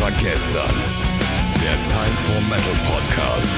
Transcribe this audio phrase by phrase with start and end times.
[0.00, 0.76] war gestern.
[1.60, 3.50] Der Time for Metal Podcast.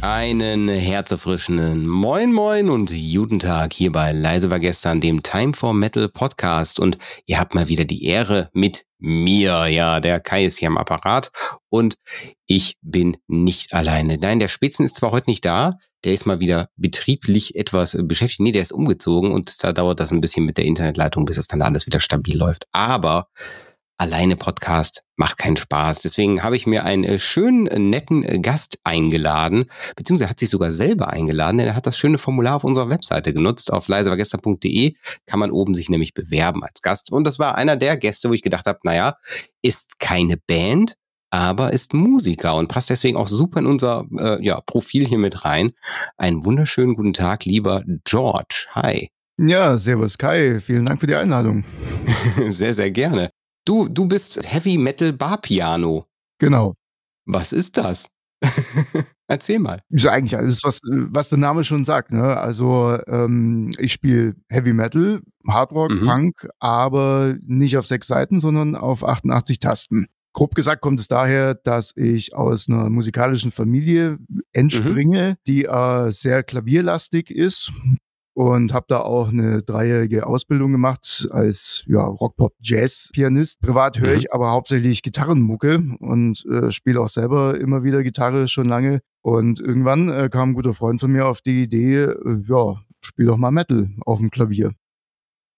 [0.00, 5.74] Einen herzerfrischenden Moin Moin und guten Tag hier bei Leise war gestern, dem Time for
[5.74, 6.80] Metal Podcast.
[6.80, 9.66] Und ihr habt mal wieder die Ehre mit mir.
[9.68, 11.30] Ja, der Kai ist hier am Apparat
[11.68, 11.94] und
[12.46, 14.18] ich bin nicht alleine.
[14.18, 18.40] Nein, der Spitzen ist zwar heute nicht da, der ist mal wieder betrieblich etwas beschäftigt.
[18.40, 21.46] Nee, der ist umgezogen und da dauert das ein bisschen mit der Internetleitung, bis es
[21.46, 22.66] dann alles wieder stabil läuft.
[22.72, 23.28] Aber
[23.98, 26.00] alleine Podcast macht keinen Spaß.
[26.00, 30.50] Deswegen habe ich mir einen äh, schönen, äh, netten äh, Gast eingeladen, beziehungsweise hat sich
[30.50, 33.72] sogar selber eingeladen, denn er hat das schöne Formular auf unserer Webseite genutzt.
[33.72, 34.94] Auf leisewargestern.de
[35.26, 37.10] kann man oben sich nämlich bewerben als Gast.
[37.10, 39.14] Und das war einer der Gäste, wo ich gedacht habe, naja,
[39.62, 40.94] ist keine Band,
[41.30, 45.44] aber ist Musiker und passt deswegen auch super in unser äh, ja, Profil hier mit
[45.44, 45.72] rein.
[46.16, 48.66] Einen wunderschönen guten Tag, lieber George.
[48.72, 49.08] Hi.
[49.38, 51.64] Ja, servus Kai, vielen Dank für die Einladung.
[52.48, 53.30] sehr, sehr gerne.
[53.66, 56.06] Du, du bist Heavy Metal Barpiano.
[56.38, 56.74] Genau.
[57.26, 58.08] Was ist das?
[59.26, 59.82] Erzähl mal.
[59.88, 62.12] Ist eigentlich alles, was, was der Name schon sagt.
[62.12, 62.36] Ne?
[62.36, 66.06] Also ähm, ich spiele Heavy Metal, Hardrock, mhm.
[66.06, 70.06] Punk, aber nicht auf sechs Seiten, sondern auf 88 Tasten.
[70.32, 74.18] Grob gesagt kommt es daher, dass ich aus einer musikalischen Familie
[74.52, 75.36] entspringe, mhm.
[75.48, 77.72] die äh, sehr klavierlastig ist
[78.36, 83.62] und habe da auch eine dreijährige Ausbildung gemacht als ja, Rock-Pop-Jazz-Pianist.
[83.62, 84.18] Privat höre mhm.
[84.18, 89.00] ich aber hauptsächlich Gitarrenmucke und äh, spiele auch selber immer wieder Gitarre schon lange.
[89.22, 93.24] Und irgendwann äh, kam ein guter Freund von mir auf die Idee, äh, ja, spiel
[93.24, 94.72] doch mal Metal auf dem Klavier.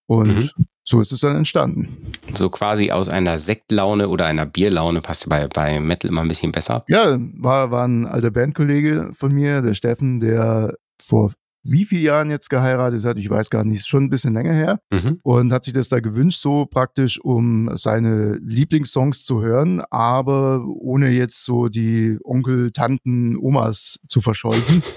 [0.06, 0.66] Und mhm.
[0.84, 2.12] so ist es dann entstanden.
[2.32, 6.52] So quasi aus einer Sektlaune oder einer Bierlaune passt bei, bei Metal immer ein bisschen
[6.52, 6.84] besser.
[6.88, 11.32] Ja, war, war ein alter Bandkollege von mir, der Steffen, der vor
[11.70, 14.52] wie viele Jahren jetzt geheiratet hat, ich weiß gar nicht, ist schon ein bisschen länger
[14.52, 15.20] her mhm.
[15.22, 21.10] und hat sich das da gewünscht, so praktisch, um seine Lieblingssongs zu hören, aber ohne
[21.10, 24.82] jetzt so die Onkel, Tanten, Omas zu verscheuchen.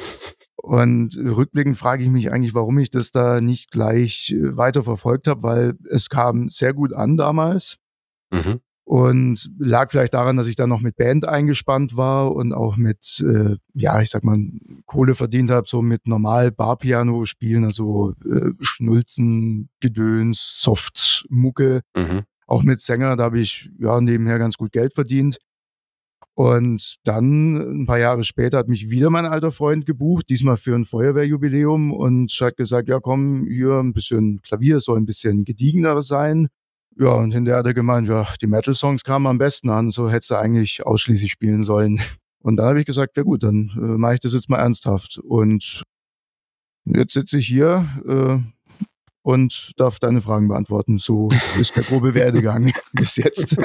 [0.63, 5.27] Und rückblickend frage ich mich eigentlich, warum ich das da nicht gleich äh, weiter verfolgt
[5.27, 7.77] habe, weil es kam sehr gut an damals.
[8.31, 8.59] Mhm.
[8.83, 13.23] Und lag vielleicht daran, dass ich dann noch mit Band eingespannt war und auch mit,
[13.25, 14.37] äh, ja, ich sag mal,
[14.85, 21.81] Kohle verdient habe, so mit normal Barpiano spielen, also äh, Schnulzen, Gedöns, Soft, Mucke.
[21.95, 22.23] Mhm.
[22.47, 25.37] Auch mit Sänger, da habe ich ja nebenher ganz gut Geld verdient.
[26.33, 30.75] Und dann, ein paar Jahre später, hat mich wieder mein alter Freund gebucht, diesmal für
[30.75, 36.01] ein Feuerwehrjubiläum und hat gesagt, ja komm, hier ein bisschen Klavier soll ein bisschen gediegener
[36.01, 36.47] sein.
[36.97, 40.27] Ja, und hinterher hat er gemeint, ja, die Metal-Songs kamen am besten an, so hätte
[40.29, 42.01] du eigentlich ausschließlich spielen sollen.
[42.43, 45.19] Und dann habe ich gesagt, ja gut, dann äh, mache ich das jetzt mal ernsthaft.
[45.19, 45.83] Und
[46.85, 48.39] jetzt sitze ich hier äh,
[49.21, 50.97] und darf deine Fragen beantworten.
[50.97, 51.29] So
[51.59, 53.57] ist der grobe Werdegang bis jetzt.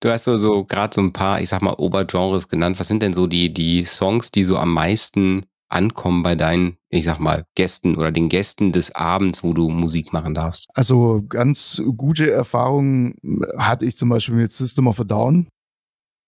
[0.00, 2.78] Du hast so, so gerade so ein paar, ich sag mal, Obergenres genannt.
[2.78, 7.04] Was sind denn so die, die Songs, die so am meisten ankommen bei deinen, ich
[7.04, 10.68] sag mal, Gästen oder den Gästen des Abends, wo du Musik machen darfst?
[10.74, 13.14] Also ganz gute Erfahrungen
[13.56, 15.48] hatte ich zum Beispiel mit System of a Down.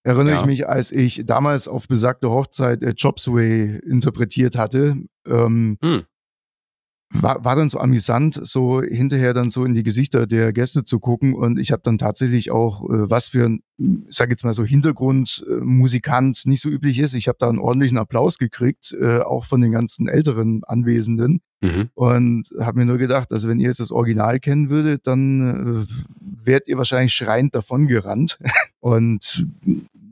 [0.03, 0.41] Erinnere ja.
[0.41, 4.97] ich mich, als ich damals auf besagte Hochzeit äh, Jobsway interpretiert hatte.
[5.27, 6.05] Ähm, hm
[7.13, 11.01] war, war dann so amüsant, so hinterher dann so in die Gesichter der Gäste zu
[11.01, 11.35] gucken.
[11.35, 16.47] Und ich habe dann tatsächlich auch, äh, was für ein, ich jetzt mal so Hintergrundmusikant
[16.47, 17.15] nicht so üblich ist.
[17.15, 21.41] Ich habe da einen ordentlichen Applaus gekriegt, äh, auch von den ganzen älteren Anwesenden.
[21.61, 21.91] Mhm.
[21.95, 26.47] Und habe mir nur gedacht, also wenn ihr jetzt das Original kennen würdet, dann äh,
[26.47, 28.39] wärt ihr wahrscheinlich schreiend davon gerannt.
[28.81, 29.47] Und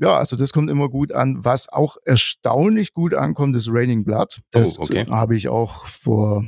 [0.00, 1.44] ja, also das kommt immer gut an.
[1.44, 4.40] Was auch erstaunlich gut ankommt, ist Raining Blood.
[4.50, 5.06] Das oh, okay.
[5.08, 6.44] habe ich auch vor,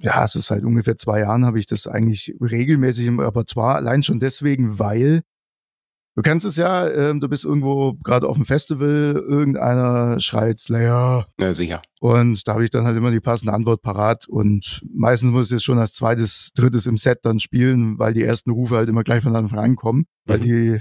[0.00, 3.76] ja, es ist halt ungefähr zwei Jahren, habe ich das eigentlich regelmäßig im Repertoire.
[3.76, 5.22] Allein schon deswegen, weil
[6.14, 11.26] Du kennst es ja, ähm, du bist irgendwo gerade auf dem Festival, irgendeiner schreit Slayer.
[11.40, 11.80] Ja, sicher.
[12.00, 14.28] Und da habe ich dann halt immer die passende Antwort parat.
[14.28, 18.24] Und meistens muss ich es schon als zweites, drittes im Set dann spielen, weil die
[18.24, 20.42] ersten Rufe halt immer gleich von Anfang an kommen, weil mhm.
[20.42, 20.80] die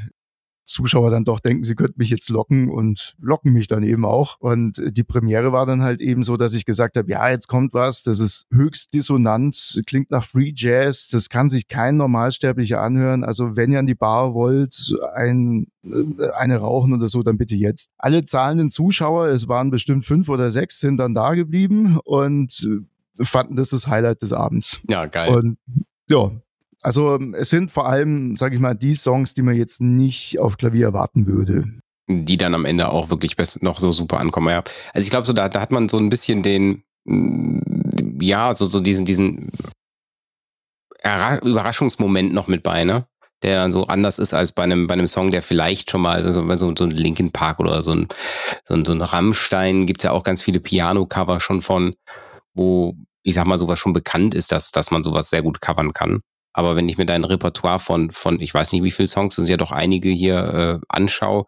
[0.63, 4.37] Zuschauer dann doch denken, sie könnten mich jetzt locken und locken mich dann eben auch.
[4.39, 7.73] Und die Premiere war dann halt eben so, dass ich gesagt habe, ja, jetzt kommt
[7.73, 13.23] was, das ist höchst dissonant, klingt nach Free Jazz, das kann sich kein Normalsterblicher anhören.
[13.23, 17.55] Also wenn ihr an die Bar wollt, ein, äh, eine rauchen oder so, dann bitte
[17.55, 17.89] jetzt.
[17.97, 22.69] Alle zahlenden Zuschauer, es waren bestimmt fünf oder sechs, sind dann da geblieben und
[23.21, 24.79] fanden das das Highlight des Abends.
[24.89, 25.35] Ja, geil.
[25.35, 25.57] Und
[26.09, 26.31] ja,
[26.81, 30.57] also es sind vor allem, sage ich mal, die Songs, die man jetzt nicht auf
[30.57, 31.65] Klavier erwarten würde.
[32.07, 34.49] Die dann am Ende auch wirklich noch so super ankommen.
[34.49, 34.63] Ja.
[34.93, 38.65] Also ich glaube, so da, da hat man so ein bisschen den, mm, ja, so,
[38.65, 39.49] so diesen, diesen
[41.43, 43.05] Überraschungsmoment noch mit bei, ne?
[43.43, 46.17] der dann so anders ist als bei einem, bei einem Song, der vielleicht schon mal,
[46.23, 48.07] also so, so ein Linkin Park oder so ein,
[48.65, 51.95] so ein, so ein Rammstein, gibt ja auch ganz viele Piano-Cover schon von,
[52.53, 55.93] wo, ich sag mal, sowas schon bekannt ist, dass, dass man sowas sehr gut covern
[55.93, 56.21] kann.
[56.53, 59.47] Aber wenn ich mir dein Repertoire von, von, ich weiß nicht, wie viele Songs, sind
[59.47, 61.45] ja doch einige hier, äh, anschaue,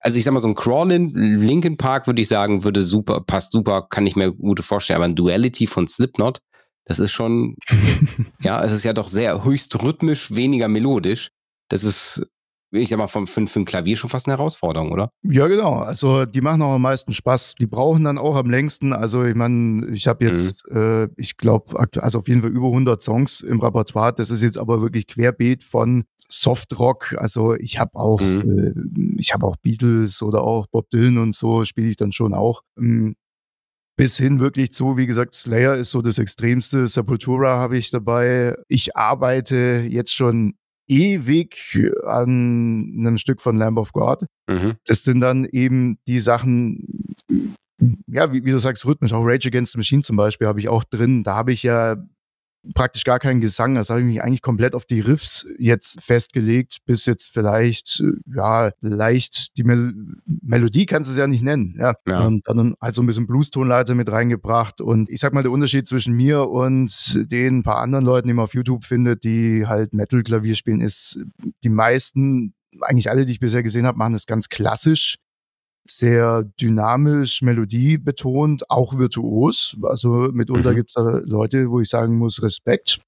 [0.00, 3.52] also ich sag mal, so ein Crawlin, Linkin Park würde ich sagen, würde super, passt
[3.52, 6.40] super, kann ich mir gut vorstellen, aber ein Duality von Slipknot,
[6.84, 7.56] das ist schon,
[8.40, 11.30] ja, es ist ja doch sehr höchst rhythmisch, weniger melodisch.
[11.68, 12.28] Das ist,
[12.72, 15.10] ich sag mal, für, für, für ein Klavier schon fast eine Herausforderung, oder?
[15.22, 15.74] Ja, genau.
[15.80, 17.56] Also die machen auch am meisten Spaß.
[17.60, 18.92] Die brauchen dann auch am längsten.
[18.92, 20.76] Also ich meine, ich habe jetzt, mhm.
[20.76, 24.12] äh, ich glaube, also auf jeden Fall über 100 Songs im Repertoire.
[24.14, 27.14] Das ist jetzt aber wirklich querbeet von Softrock.
[27.18, 28.74] Also ich habe auch, mhm.
[28.96, 32.32] äh, ich habe auch Beatles oder auch Bob Dylan und so spiele ich dann schon
[32.32, 32.62] auch.
[32.78, 33.14] Ähm,
[33.96, 36.86] bis hin wirklich zu, wie gesagt, Slayer ist so das Extremste.
[36.88, 38.56] Sepultura habe ich dabei.
[38.68, 40.54] Ich arbeite jetzt schon
[40.92, 44.26] ewig an einem Stück von Lamb of God.
[44.48, 44.74] Mhm.
[44.86, 47.08] Das sind dann eben die Sachen,
[48.06, 49.12] ja, wie, wie, du sagst, rhythmisch.
[49.12, 51.24] Auch Rage Against the Machine zum Beispiel habe ich auch drin.
[51.24, 51.96] Da habe ich ja
[52.74, 53.74] praktisch gar keinen Gesang.
[53.74, 58.70] Das habe ich mich eigentlich komplett auf die Riffs jetzt festgelegt, bis jetzt vielleicht, ja,
[58.80, 59.94] leicht die Mel
[60.26, 61.76] Melodie kannst du es ja nicht nennen.
[61.78, 61.94] Ja.
[62.08, 62.26] ja.
[62.26, 64.80] Und dann halt so ein bisschen Blues-Tonleiter mit reingebracht.
[64.80, 68.44] Und ich sag mal, der Unterschied zwischen mir und den paar anderen Leuten, die man
[68.44, 71.20] auf YouTube findet, die halt Metal-Klavier spielen, ist,
[71.64, 75.16] die meisten eigentlich alle, die ich bisher gesehen habe, machen es ganz klassisch
[75.86, 79.76] sehr dynamisch, melodiebetont, auch virtuos.
[79.82, 80.76] Also mitunter mhm.
[80.76, 83.00] gibt es da Leute, wo ich sagen muss, Respekt.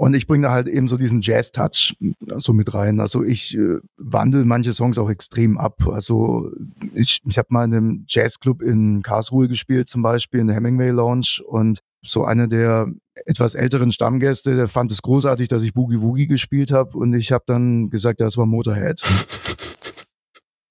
[0.00, 1.96] Und ich bringe da halt eben so diesen Jazz-Touch
[2.36, 3.00] so mit rein.
[3.00, 5.88] Also ich äh, wandle manche Songs auch extrem ab.
[5.88, 6.52] Also
[6.94, 10.90] ich, ich habe mal in einem Jazzclub in Karlsruhe gespielt, zum Beispiel in der Hemingway
[10.90, 11.40] Lounge.
[11.44, 12.92] Und so einer der
[13.26, 16.96] etwas älteren Stammgäste, der fand es großartig, dass ich Boogie Woogie gespielt habe.
[16.96, 19.02] Und ich habe dann gesagt, das war Motorhead.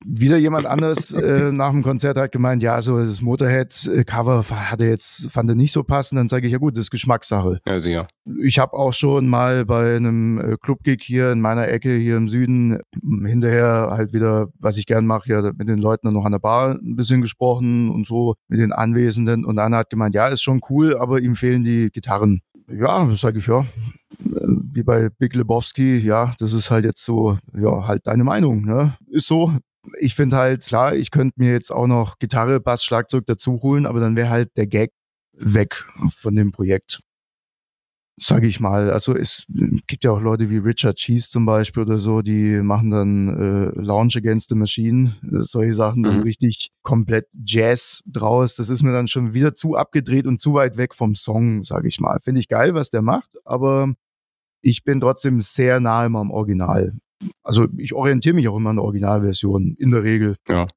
[0.05, 4.89] wieder jemand anderes äh, nach dem Konzert hat gemeint, ja, so das Motorhead-Cover hat er
[4.89, 6.19] jetzt, fand er nicht so passend.
[6.19, 7.59] Dann sage ich, ja gut, das ist Geschmackssache.
[7.67, 8.07] Ja, sicher.
[8.41, 12.29] Ich habe auch schon mal bei einem äh, Clubgig hier in meiner Ecke hier im
[12.29, 12.79] Süden
[13.25, 16.39] hinterher halt wieder, was ich gern mache, ja, mit den Leuten dann noch an der
[16.39, 19.45] Bar ein bisschen gesprochen und so mit den Anwesenden.
[19.45, 22.41] Und einer hat gemeint, ja, ist schon cool, aber ihm fehlen die Gitarren.
[22.69, 23.65] Ja, sage ich ja.
[24.19, 28.97] Wie bei Big Lebowski, ja, das ist halt jetzt so, ja, halt deine Meinung, ne?
[29.09, 29.53] Ist so,
[29.99, 33.85] ich finde halt, klar, ich könnte mir jetzt auch noch Gitarre, Bass, Schlagzeug dazu holen,
[33.85, 34.91] aber dann wäre halt der Gag
[35.33, 36.99] weg von dem Projekt.
[38.19, 38.89] Sage ich mal.
[38.89, 39.45] Also es
[39.85, 43.79] gibt ja auch Leute wie Richard Cheese zum Beispiel oder so, die machen dann äh,
[43.79, 46.21] Launch Against the Machine, äh, solche Sachen, mhm.
[46.21, 48.55] richtig komplett Jazz draus.
[48.55, 51.87] Das ist mir dann schon wieder zu abgedreht und zu weit weg vom Song, sage
[51.87, 52.19] ich mal.
[52.23, 53.93] Finde ich geil, was der macht, aber
[54.61, 56.97] ich bin trotzdem sehr nahe am Original
[57.43, 60.35] also ich orientiere mich auch immer an der Originalversion, in der Regel.
[60.47, 60.67] Ja.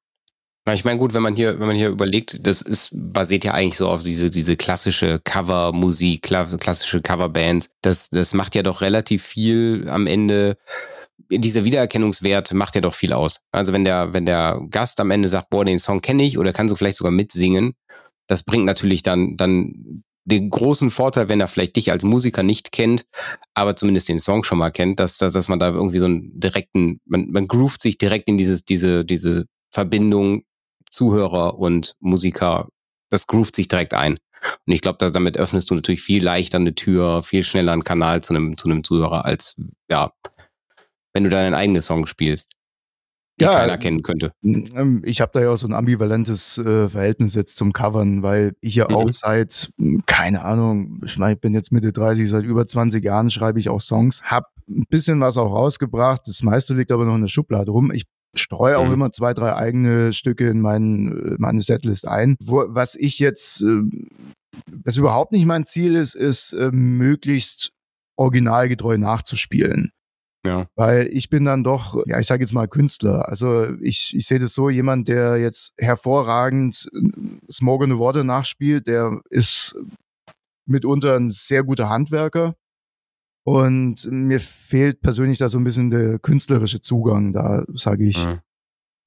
[0.71, 3.77] Ich meine, gut, wenn man hier, wenn man hier überlegt, das ist, basiert ja eigentlich
[3.77, 7.69] so auf diese, diese klassische Covermusik, klassische Coverband.
[7.81, 10.57] Das, das macht ja doch relativ viel am Ende.
[11.31, 13.43] Dieser Wiedererkennungswert macht ja doch viel aus.
[13.51, 16.53] Also wenn der, wenn der Gast am Ende sagt, boah, den Song kenne ich oder
[16.53, 17.73] kann so vielleicht sogar mitsingen,
[18.27, 22.71] das bringt natürlich dann, dann den großen Vorteil, wenn er vielleicht dich als Musiker nicht
[22.71, 23.05] kennt,
[23.53, 26.39] aber zumindest den Song schon mal kennt, dass, dass, dass man da irgendwie so einen
[26.39, 30.43] direkten, man, man groovt sich direkt in dieses, diese, diese Verbindung
[30.91, 32.67] Zuhörer und Musiker,
[33.09, 34.17] das groovt sich direkt ein.
[34.65, 38.21] Und ich glaube, damit öffnest du natürlich viel leichter eine Tür, viel schneller einen Kanal
[38.21, 39.55] zu einem, zu einem Zuhörer, als
[39.89, 40.11] ja,
[41.13, 42.51] wenn du deinen eigenen Song spielst
[43.41, 44.31] die ja, keiner kennen könnte.
[44.43, 48.53] Ähm, ich habe da ja auch so ein ambivalentes äh, Verhältnis jetzt zum Covern, weil
[48.61, 48.95] ich ja mhm.
[48.95, 53.03] auch seit, hm, keine Ahnung, ich, mein, ich bin jetzt Mitte 30, seit über 20
[53.03, 57.05] Jahren schreibe ich auch Songs, habe ein bisschen was auch rausgebracht, das meiste liegt aber
[57.05, 57.91] noch in der Schublade rum.
[57.91, 58.05] Ich
[58.35, 58.93] streue auch mhm.
[58.93, 62.37] immer zwei, drei eigene Stücke in mein, meine Setlist ein.
[62.41, 63.81] Wo, was ich jetzt, äh,
[64.85, 67.71] was überhaupt nicht mein Ziel ist, ist äh, möglichst
[68.15, 69.91] originalgetreu nachzuspielen.
[70.45, 70.65] Ja.
[70.75, 73.29] Weil ich bin dann doch, ja, ich sage jetzt mal Künstler.
[73.29, 79.21] Also ich, ich sehe das so, jemand, der jetzt hervorragend äh, the Water nachspielt, der
[79.29, 79.75] ist
[80.65, 82.55] mitunter ein sehr guter Handwerker.
[83.43, 88.23] Und mir fehlt persönlich da so ein bisschen der künstlerische Zugang, da sage ich.
[88.23, 88.41] Ja.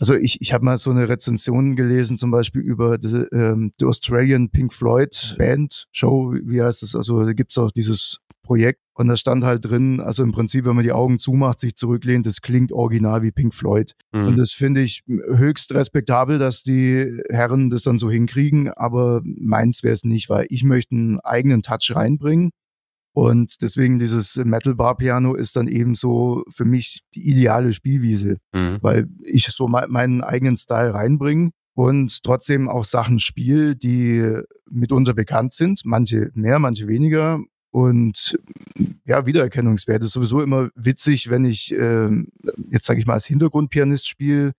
[0.01, 3.85] Also ich, ich habe mal so eine Rezension gelesen, zum Beispiel über die, ähm, die
[3.85, 6.97] Australian Pink Floyd Band Show, wie heißt das?
[6.97, 8.81] Also da gibt's auch dieses Projekt.
[8.95, 12.27] Und da stand halt drin, also im Prinzip, wenn man die Augen zumacht, sich zurücklehnt,
[12.27, 13.95] das klingt original wie Pink Floyd.
[14.13, 14.27] Mhm.
[14.27, 19.83] Und das finde ich höchst respektabel, dass die Herren das dann so hinkriegen, aber meins
[19.83, 22.51] wäre es nicht, weil ich möchte einen eigenen Touch reinbringen.
[23.13, 28.39] Und deswegen dieses Metal Bar Piano ist dann eben so für mich die ideale Spielwiese,
[28.53, 28.79] mhm.
[28.81, 34.37] weil ich so meinen eigenen Style reinbringe und trotzdem auch Sachen spiele, die
[34.69, 37.41] mitunter bekannt sind, manche mehr, manche weniger.
[37.75, 38.39] Und
[39.05, 42.09] ja, Wiedererkennungswert ist sowieso immer witzig, wenn ich äh,
[42.71, 44.53] jetzt sage ich mal als Hintergrundpianist spiele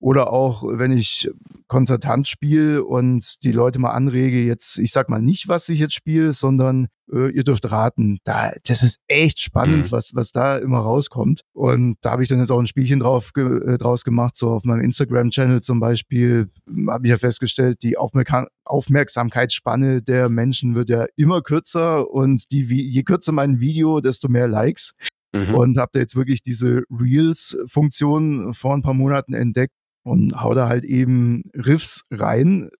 [0.00, 1.30] oder auch wenn ich
[1.66, 5.94] Konzertant spiele und die Leute mal anrege, jetzt, ich sag mal nicht, was ich jetzt
[5.94, 8.18] spiele, sondern äh, ihr dürft raten.
[8.24, 9.92] Da, das ist echt spannend, mhm.
[9.92, 11.42] was, was da immer rauskommt.
[11.52, 14.64] Und da habe ich dann jetzt auch ein Spielchen drauf, äh, draus gemacht, so auf
[14.64, 16.50] meinem Instagram-Channel zum Beispiel,
[16.88, 22.64] habe ich ja festgestellt, die Aufmerksam Aufmerksamkeitsspanne der Menschen wird ja immer kürzer und die,
[22.64, 24.92] je kürzer mein Video, desto mehr Likes.
[25.32, 25.54] Mhm.
[25.54, 29.74] Und habe da jetzt wirklich diese Reels-Funktion vor ein paar Monaten entdeckt,
[30.08, 32.70] und hau da halt eben Riffs rein,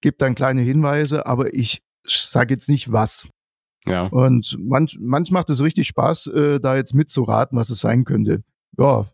[0.00, 3.28] gebe dann kleine Hinweise, aber ich sage jetzt nicht was.
[3.86, 4.06] Ja.
[4.06, 8.42] Und manch, manch macht es richtig Spaß, äh, da jetzt mitzuraten, was es sein könnte.
[8.78, 9.10] Ja,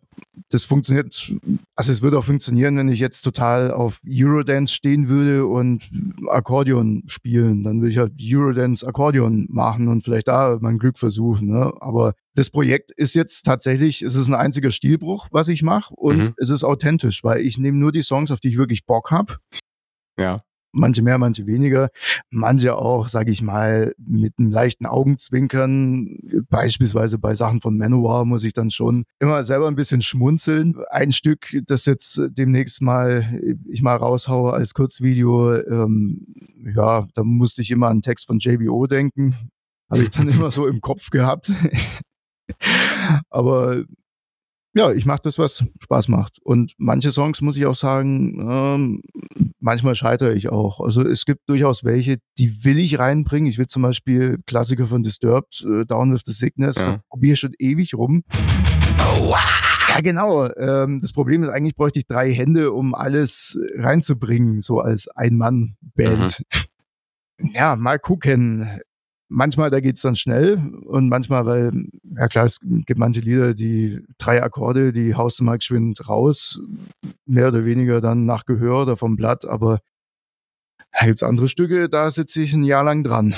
[0.50, 1.32] das funktioniert,
[1.74, 5.90] also es würde auch funktionieren, wenn ich jetzt total auf Eurodance stehen würde und
[6.28, 7.64] Akkordeon spielen.
[7.64, 11.48] Dann würde ich halt Eurodance Akkordeon machen und vielleicht da mein Glück versuchen.
[11.48, 11.72] Ne?
[11.80, 16.18] Aber das Projekt ist jetzt tatsächlich, es ist ein einziger Stilbruch, was ich mache und
[16.18, 16.34] mhm.
[16.36, 19.36] es ist authentisch, weil ich nehme nur die Songs, auf die ich wirklich Bock habe.
[20.18, 21.90] Ja manche mehr, manche weniger,
[22.30, 26.18] manche auch, sage ich mal, mit einem leichten Augenzwinkern.
[26.48, 30.76] Beispielsweise bei Sachen von Manowar muss ich dann schon immer selber ein bisschen schmunzeln.
[30.90, 36.26] Ein Stück, das jetzt demnächst mal ich mal raushaue als Kurzvideo, ähm,
[36.74, 39.34] ja, da musste ich immer an einen Text von JBO denken.
[39.90, 41.52] Habe ich dann immer so im Kopf gehabt.
[43.30, 43.84] Aber
[44.74, 46.38] ja, ich mache das, was Spaß macht.
[46.42, 49.02] Und manche Songs, muss ich auch sagen, ähm,
[49.60, 50.80] manchmal scheitere ich auch.
[50.80, 53.48] Also es gibt durchaus welche, die will ich reinbringen.
[53.48, 57.00] Ich will zum Beispiel Klassiker von Disturbed, äh, Down with the Sickness, ja.
[57.10, 58.24] probiere schon ewig rum.
[59.18, 59.34] Oh,
[59.88, 60.50] ja, genau.
[60.54, 66.44] Ähm, das Problem ist, eigentlich bräuchte ich drei Hände, um alles reinzubringen, so als Ein-Mann-Band.
[67.38, 67.50] Mhm.
[67.54, 68.80] Ja, mal gucken
[69.32, 71.72] manchmal, da geht's dann schnell und manchmal, weil,
[72.16, 76.60] ja klar, es gibt manche Lieder, die drei Akkorde, die haust du mal geschwind raus,
[77.26, 79.80] mehr oder weniger dann nach Gehör oder vom Blatt, aber
[80.92, 83.34] da gibt's andere Stücke, da sitze ich ein Jahr lang dran.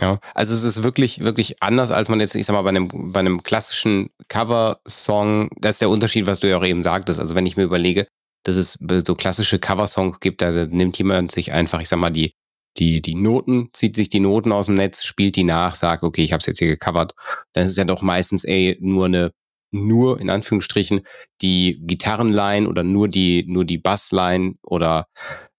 [0.00, 3.12] Ja, also es ist wirklich, wirklich anders, als man jetzt, ich sag mal, bei einem,
[3.12, 7.20] bei einem klassischen Cover-Song, das ist der Unterschied, was du ja auch eben sagtest.
[7.20, 8.06] Also wenn ich mir überlege,
[8.44, 12.32] dass es so klassische Cover-Songs gibt, da nimmt jemand sich einfach, ich sag mal, die,
[12.78, 16.22] die, die Noten, zieht sich die Noten aus dem Netz, spielt die nach, sagt, okay,
[16.22, 17.14] ich habe es jetzt hier gecovert.
[17.52, 19.32] Dann ist es ja doch meistens ey, nur eine,
[19.70, 21.02] nur in Anführungsstrichen,
[21.42, 25.06] die Gitarrenline oder nur die, nur die Bassline oder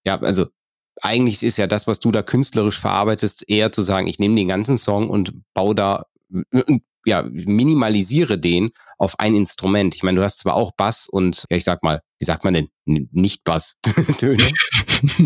[0.05, 0.47] ja, also
[1.01, 4.47] eigentlich ist ja das, was du da künstlerisch verarbeitest, eher zu sagen, ich nehme den
[4.47, 6.05] ganzen Song und baue da,
[7.05, 9.95] ja, minimalisiere den auf ein Instrument.
[9.95, 12.53] Ich meine, du hast zwar auch Bass und, ja, ich sag mal, wie sagt man
[12.53, 14.47] denn, nicht Bass-Töne.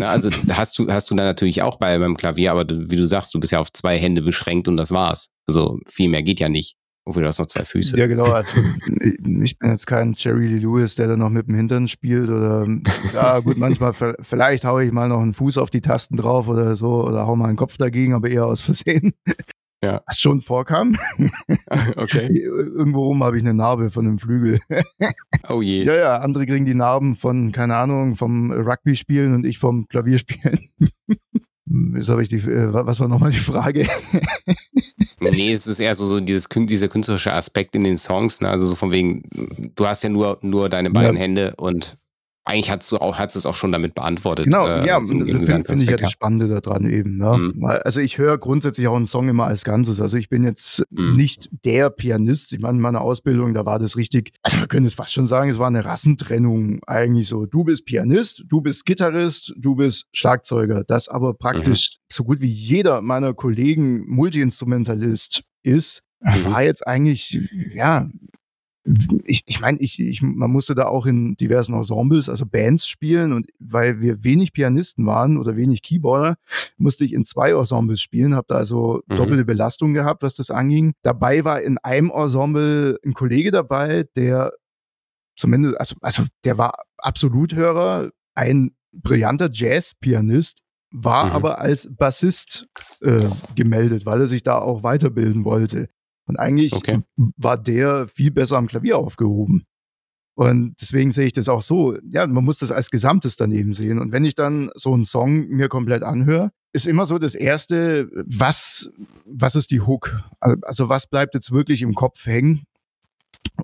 [0.00, 3.06] also hast du, hast du dann natürlich auch bei beim Klavier, aber du, wie du
[3.06, 5.30] sagst, du bist ja auf zwei Hände beschränkt und das war's.
[5.46, 6.76] Also viel mehr geht ja nicht.
[7.08, 7.96] Obwohl du hast noch zwei Füße.
[7.96, 8.24] Ja, genau.
[8.24, 8.56] Also,
[9.42, 12.66] ich bin jetzt kein Jerry Lee Lewis, der dann noch mit dem Hintern spielt oder,
[13.14, 16.74] ja, gut, manchmal, vielleicht haue ich mal noch einen Fuß auf die Tasten drauf oder
[16.74, 19.12] so oder hau mal einen Kopf dagegen, aber eher aus Versehen.
[19.84, 20.02] Ja.
[20.06, 20.96] Was schon vorkam.
[21.96, 22.28] Okay.
[22.42, 24.60] Irgendwo oben habe ich eine Narbe von einem Flügel.
[25.48, 25.84] Oh je.
[25.84, 29.86] Ja, ja, andere kriegen die Narben von, keine Ahnung, vom Rugby spielen und ich vom
[29.88, 30.70] Klavierspielen.
[31.94, 33.86] Jetzt habe ich die, äh, was war nochmal die Frage?
[35.20, 38.48] nee, es ist eher so, so dieses, dieser künstlerische Aspekt in den Songs, ne?
[38.48, 39.22] Also so von wegen,
[39.76, 41.22] du hast ja nur, nur deine beiden ja.
[41.22, 41.96] Hände und
[42.46, 44.44] eigentlich hast du auch, hast es auch schon damit beantwortet.
[44.44, 47.16] Genau, äh, ja, im, im das finde find ich ja das Spannende daran eben.
[47.16, 47.52] Ne?
[47.54, 47.64] Mhm.
[47.64, 50.00] Also ich höre grundsätzlich auch einen Song immer als Ganzes.
[50.00, 51.16] Also ich bin jetzt mhm.
[51.16, 52.52] nicht der Pianist.
[52.52, 55.26] Ich meine, in meiner Ausbildung, da war das richtig, also wir können es fast schon
[55.26, 57.46] sagen, es war eine Rassentrennung eigentlich so.
[57.46, 60.84] Du bist Pianist, du bist Gitarrist, du bist Schlagzeuger.
[60.84, 62.04] Das aber praktisch mhm.
[62.12, 66.44] so gut wie jeder meiner Kollegen Multiinstrumentalist ist, mhm.
[66.44, 67.40] war jetzt eigentlich,
[67.74, 68.06] ja,
[69.24, 73.32] ich, ich meine, ich, ich, man musste da auch in diversen Ensembles, also Bands spielen
[73.32, 76.36] und weil wir wenig Pianisten waren oder wenig Keyboarder,
[76.76, 79.16] musste ich in zwei Ensembles spielen, habe da also mhm.
[79.16, 80.92] doppelte Belastung gehabt, was das anging.
[81.02, 84.52] Dabei war in einem Ensemble ein Kollege dabei, der
[85.36, 91.32] zumindest, also, also der war Absoluthörer, ein brillanter Jazz-Pianist, war mhm.
[91.32, 92.68] aber als Bassist
[93.02, 95.88] äh, gemeldet, weil er sich da auch weiterbilden wollte.
[96.26, 96.98] Und eigentlich okay.
[97.36, 99.64] war der viel besser am Klavier aufgehoben.
[100.34, 101.96] Und deswegen sehe ich das auch so.
[102.10, 103.98] Ja, man muss das als Gesamtes daneben sehen.
[103.98, 108.10] Und wenn ich dann so einen Song mir komplett anhöre, ist immer so das Erste,
[108.12, 108.92] was,
[109.24, 110.20] was ist die Hook?
[110.40, 112.66] Also was bleibt jetzt wirklich im Kopf hängen?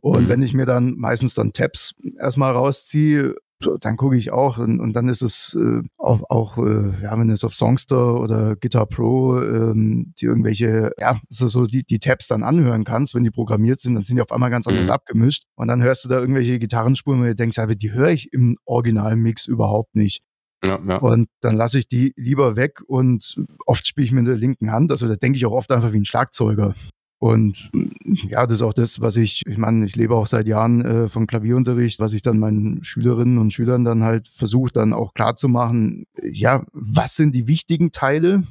[0.00, 0.28] Und mhm.
[0.28, 3.34] wenn ich mir dann meistens dann Tabs erstmal rausziehe,
[3.80, 7.30] dann gucke ich auch und, und dann ist es äh, auch, auch äh, ja, wenn
[7.30, 12.26] es auf Songster oder Guitar Pro ähm, die irgendwelche, ja, so, so die, die Tabs
[12.26, 14.92] dann anhören kannst, wenn die programmiert sind, dann sind die auf einmal ganz anders mhm.
[14.92, 18.32] abgemischt und dann hörst du da irgendwelche Gitarrenspuren, wo du denkst, aber die höre ich
[18.32, 20.22] im Originalmix überhaupt nicht.
[20.64, 20.98] Ja, ja.
[20.98, 24.92] Und dann lasse ich die lieber weg und oft spiele ich mit der linken Hand.
[24.92, 26.74] Also da denke ich auch oft einfach wie ein Schlagzeuger.
[27.22, 27.70] Und
[28.04, 31.08] ja, das ist auch das, was ich, ich meine, ich lebe auch seit Jahren äh,
[31.08, 35.36] vom Klavierunterricht, was ich dann meinen Schülerinnen und Schülern dann halt versuche, dann auch klar
[35.36, 38.42] zu machen, ja, was sind die wichtigen Teile?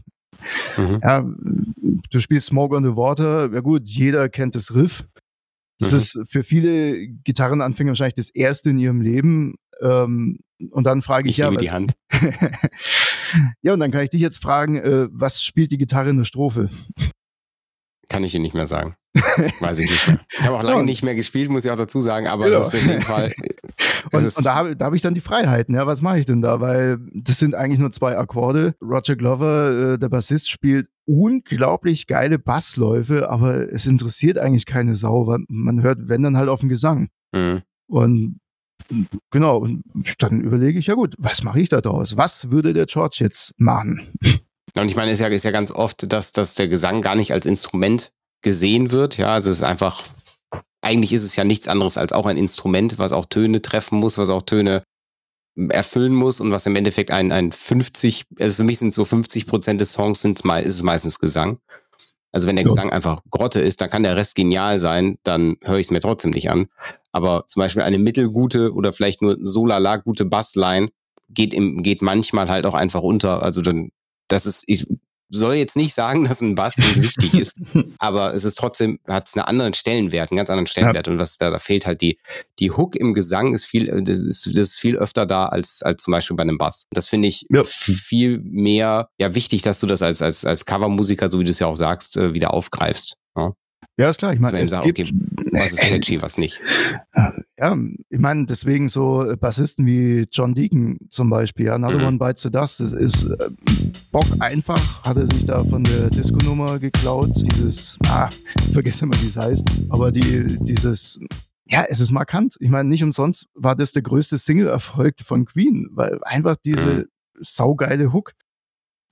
[0.78, 1.00] Mhm.
[1.04, 1.26] Ja,
[2.10, 5.04] du spielst Smoke on the Water, ja gut, jeder kennt das Riff.
[5.78, 5.98] Das mhm.
[5.98, 9.56] ist für viele Gitarrenanfänger wahrscheinlich das erste in ihrem Leben.
[9.82, 11.52] Ähm, und dann frage ich, ich ja.
[11.52, 11.96] die Hand.
[13.64, 16.24] ja, und dann kann ich dich jetzt fragen, äh, was spielt die Gitarre in der
[16.24, 16.70] Strophe?
[18.12, 18.96] Kann ich dir nicht mehr sagen.
[19.62, 20.20] Weiß ich nicht mehr.
[20.32, 22.60] Ich habe auch lange nicht mehr gespielt, muss ich auch dazu sagen, aber genau.
[22.60, 23.34] das ist in dem Fall.
[24.12, 26.60] und, und, da habe hab ich dann die Freiheiten, ja, was mache ich denn da?
[26.60, 28.76] Weil das sind eigentlich nur zwei Akkorde.
[28.82, 35.28] Roger Glover, äh, der Bassist, spielt unglaublich geile Bassläufe, aber es interessiert eigentlich keine Sau,
[35.28, 37.08] weil man hört, wenn dann halt auf den Gesang.
[37.34, 37.62] Mhm.
[37.88, 38.40] Und
[39.32, 39.84] genau, und
[40.20, 42.18] dann überlege ich, ja gut, was mache ich da draus?
[42.18, 44.14] Was würde der George jetzt machen?
[44.78, 47.16] Und ich meine, es ist ja, ist ja ganz oft, dass, dass der Gesang gar
[47.16, 48.12] nicht als Instrument
[48.42, 49.18] gesehen wird.
[49.18, 50.04] Ja, also es ist einfach,
[50.82, 54.18] eigentlich ist es ja nichts anderes als auch ein Instrument, was auch Töne treffen muss,
[54.18, 54.84] was auch Töne
[55.70, 59.48] erfüllen muss und was im Endeffekt ein, ein 50, also für mich sind so 50
[59.48, 61.60] Prozent des Songs sind, ist es meistens Gesang.
[62.32, 62.70] Also wenn der ja.
[62.70, 66.00] Gesang einfach Grotte ist, dann kann der Rest genial sein, dann höre ich es mir
[66.00, 66.68] trotzdem nicht an.
[67.12, 70.90] Aber zum Beispiel eine mittelgute oder vielleicht nur so lala gute Bassline
[71.30, 73.44] geht, im, geht manchmal halt auch einfach unter.
[73.44, 73.92] Also dann
[74.32, 74.86] das ist, ich
[75.32, 77.56] soll jetzt nicht sagen, dass ein Bass nicht wichtig ist,
[78.00, 81.08] aber es ist trotzdem, hat es einen anderen Stellenwert, einen ganz anderen Stellenwert.
[81.08, 81.14] Ja.
[81.14, 82.18] Und was da, da fehlt halt die,
[82.60, 86.04] die Hook im Gesang ist viel, das ist, das ist viel öfter da als, als
[86.04, 86.88] zum Beispiel bei einem Bass.
[86.92, 87.64] Das finde ich ja.
[87.64, 91.60] viel mehr, ja, wichtig, dass du das als, als, als Covermusiker, so wie du es
[91.60, 93.16] ja auch sagst, äh, wieder aufgreifst.
[93.36, 93.54] Ja?
[94.02, 94.34] Ja, ist klar.
[94.34, 95.06] Ich meine, sagen, okay,
[95.52, 96.60] was ist catchy, was nicht.
[97.56, 97.78] Ja,
[98.10, 102.06] ich meine, deswegen so Bassisten wie John Deacon zum Beispiel, ja, Another mhm.
[102.06, 103.38] One Bites the Dust, das ist äh,
[104.12, 108.28] Bock einfach, hat er sich da von der Disco-Nummer geklaut, dieses, ah,
[108.74, 111.20] vergesse mal, wie es heißt, aber die, dieses,
[111.66, 112.56] ja, es ist markant.
[112.60, 117.06] Ich meine, nicht umsonst war das der größte Single-Erfolg von Queen, weil einfach diese mhm.
[117.38, 118.34] saugeile Hook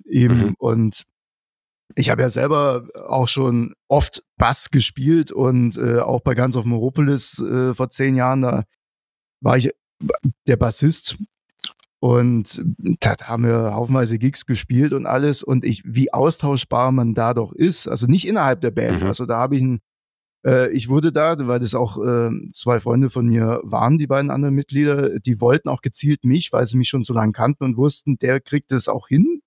[0.04, 0.56] eben mhm.
[0.58, 1.06] und
[1.95, 6.65] ich habe ja selber auch schon oft Bass gespielt und äh, auch bei Guns of
[6.65, 8.63] Moropolis äh, vor zehn Jahren, da
[9.41, 9.71] war ich
[10.47, 11.17] der Bassist
[11.99, 12.63] und
[13.02, 17.52] da haben wir haufenweise Gigs gespielt und alles und ich, wie austauschbar man da doch
[17.54, 19.08] ist, also nicht innerhalb der Band, mhm.
[19.08, 19.80] also da habe ich ein
[20.45, 24.32] äh, ich wurde da, weil das auch äh, zwei Freunde von mir waren, die beiden
[24.32, 27.78] anderen Mitglieder, die wollten auch gezielt mich, weil sie mich schon so lange kannten und
[27.78, 29.41] wussten, der kriegt es auch hin,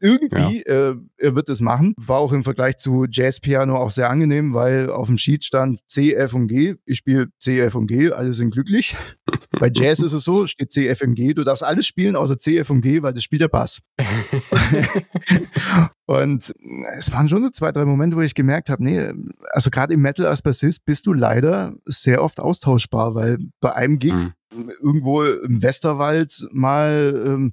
[0.00, 0.90] irgendwie, ja.
[0.90, 1.94] äh, er wird es machen.
[1.96, 6.14] War auch im Vergleich zu Jazz-Piano auch sehr angenehm, weil auf dem Sheet stand C,
[6.14, 6.76] F und G.
[6.86, 8.96] Ich spiele C, F und G, alle sind glücklich.
[9.60, 11.34] Bei Jazz ist es so, steht C, F und G.
[11.34, 13.80] Du darfst alles spielen außer C, F und G, weil das spielt der Bass.
[16.06, 16.52] und
[16.96, 19.12] es waren schon so zwei, drei Momente, wo ich gemerkt habe, nee,
[19.50, 23.98] also gerade im Metal als Bassist bist du leider sehr oft austauschbar, weil bei einem
[23.98, 24.32] Gig mhm.
[24.80, 27.52] irgendwo im Westerwald mal ähm,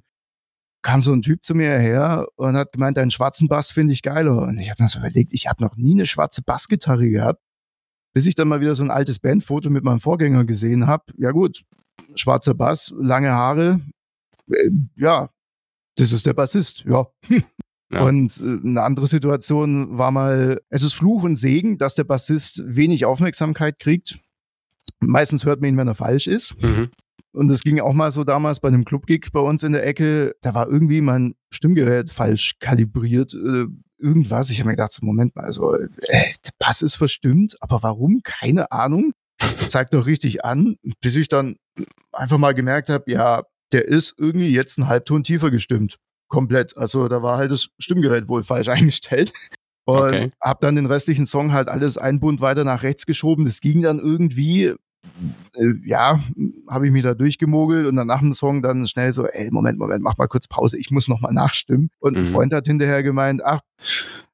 [0.82, 4.02] kam so ein Typ zu mir her und hat gemeint, deinen schwarzen Bass finde ich
[4.02, 4.42] geiler.
[4.42, 7.42] Und ich habe mir so überlegt, ich habe noch nie eine schwarze Bassgitarre gehabt,
[8.14, 11.04] bis ich dann mal wieder so ein altes Bandfoto mit meinem Vorgänger gesehen habe.
[11.16, 11.64] Ja gut,
[12.14, 13.80] schwarzer Bass, lange Haare,
[14.50, 15.30] äh, ja,
[15.96, 17.06] das ist der Bassist, ja.
[17.90, 18.02] Ja.
[18.02, 22.62] Und äh, eine andere Situation war mal, es ist Fluch und Segen, dass der Bassist
[22.66, 24.18] wenig Aufmerksamkeit kriegt.
[25.00, 26.60] Meistens hört man ihn, wenn er falsch ist.
[26.62, 26.90] Mhm.
[27.32, 30.34] Und es ging auch mal so damals bei einem Clubgig bei uns in der Ecke,
[30.40, 33.66] da war irgendwie mein Stimmgerät falsch kalibriert, äh,
[33.98, 34.50] irgendwas.
[34.50, 38.20] Ich habe mir gedacht, so, Moment mal, also äh, der Bass ist verstimmt, aber warum?
[38.22, 39.12] Keine Ahnung.
[39.68, 41.56] Zeigt doch richtig an, bis ich dann
[42.12, 45.98] einfach mal gemerkt habe, ja, der ist irgendwie jetzt einen Halbton tiefer gestimmt.
[46.28, 46.76] Komplett.
[46.76, 49.32] Also da war halt das Stimmgerät wohl falsch eingestellt.
[49.84, 50.30] Und okay.
[50.42, 53.46] habe dann den restlichen Song halt alles ein Bund weiter nach rechts geschoben.
[53.46, 54.74] Das ging dann irgendwie,
[55.84, 56.20] ja,
[56.68, 59.78] habe ich mich da durchgemogelt und dann nach dem Song dann schnell so, ey, Moment,
[59.78, 61.90] Moment, mach mal kurz Pause, ich muss noch mal nachstimmen.
[61.98, 62.20] Und mhm.
[62.20, 63.60] ein Freund hat hinterher gemeint, ach,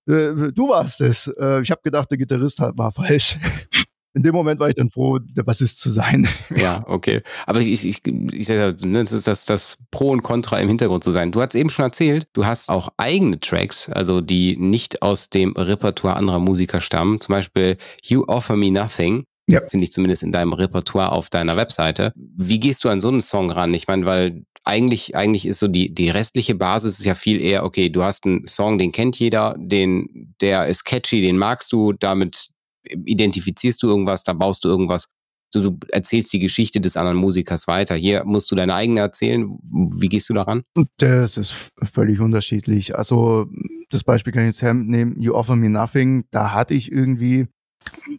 [0.07, 1.27] äh, du warst es.
[1.39, 3.39] Äh, ich habe gedacht, der Gitarrist war falsch.
[4.15, 6.29] in dem Moment war ich dann froh, der Bassist zu sein.
[6.57, 7.23] Ja, okay.
[7.47, 10.69] Aber ich, ich, ich, ich sage, ne, das ist das, das Pro und Contra im
[10.69, 11.33] Hintergrund zu sein.
[11.33, 15.53] Du hast eben schon erzählt, du hast auch eigene Tracks, also die nicht aus dem
[15.53, 17.21] Repertoire anderer Musiker stammen.
[17.21, 19.25] Zum Beispiel You Offer Me Nothing.
[19.47, 19.61] Ja.
[19.69, 22.13] Finde ich zumindest in deinem Repertoire auf deiner Webseite.
[22.17, 23.75] Wie gehst du an so einen Song ran?
[23.75, 27.65] Ich meine, weil eigentlich, eigentlich ist so die, die restliche Basis ist ja viel eher,
[27.65, 31.93] okay, du hast einen Song, den kennt jeder, den, der ist catchy, den magst du,
[31.93, 32.49] damit
[32.91, 35.09] identifizierst du irgendwas, da baust du irgendwas.
[35.53, 37.95] Du, du erzählst die Geschichte des anderen Musikers weiter.
[37.95, 39.57] Hier musst du deine eigene erzählen.
[39.63, 40.65] Wie gehst du daran?
[40.99, 42.97] Das ist völlig unterschiedlich.
[42.97, 43.47] Also
[43.91, 46.25] das Beispiel kann ich jetzt nehmen, You Offer Me Nothing.
[46.33, 47.47] Da hatte ich irgendwie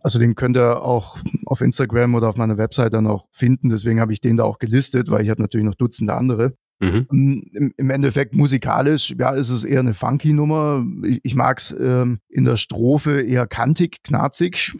[0.01, 3.69] also den könnt ihr auch auf Instagram oder auf meiner Website dann auch finden.
[3.69, 6.53] Deswegen habe ich den da auch gelistet, weil ich habe natürlich noch Dutzende andere.
[6.79, 7.07] Mhm.
[7.11, 10.85] Ähm, Im, Im, Endeffekt musikalisch, ja, ist es eher eine funky Nummer.
[11.03, 14.73] Ich, ich mag es ähm, in der Strophe eher kantig, knarzig.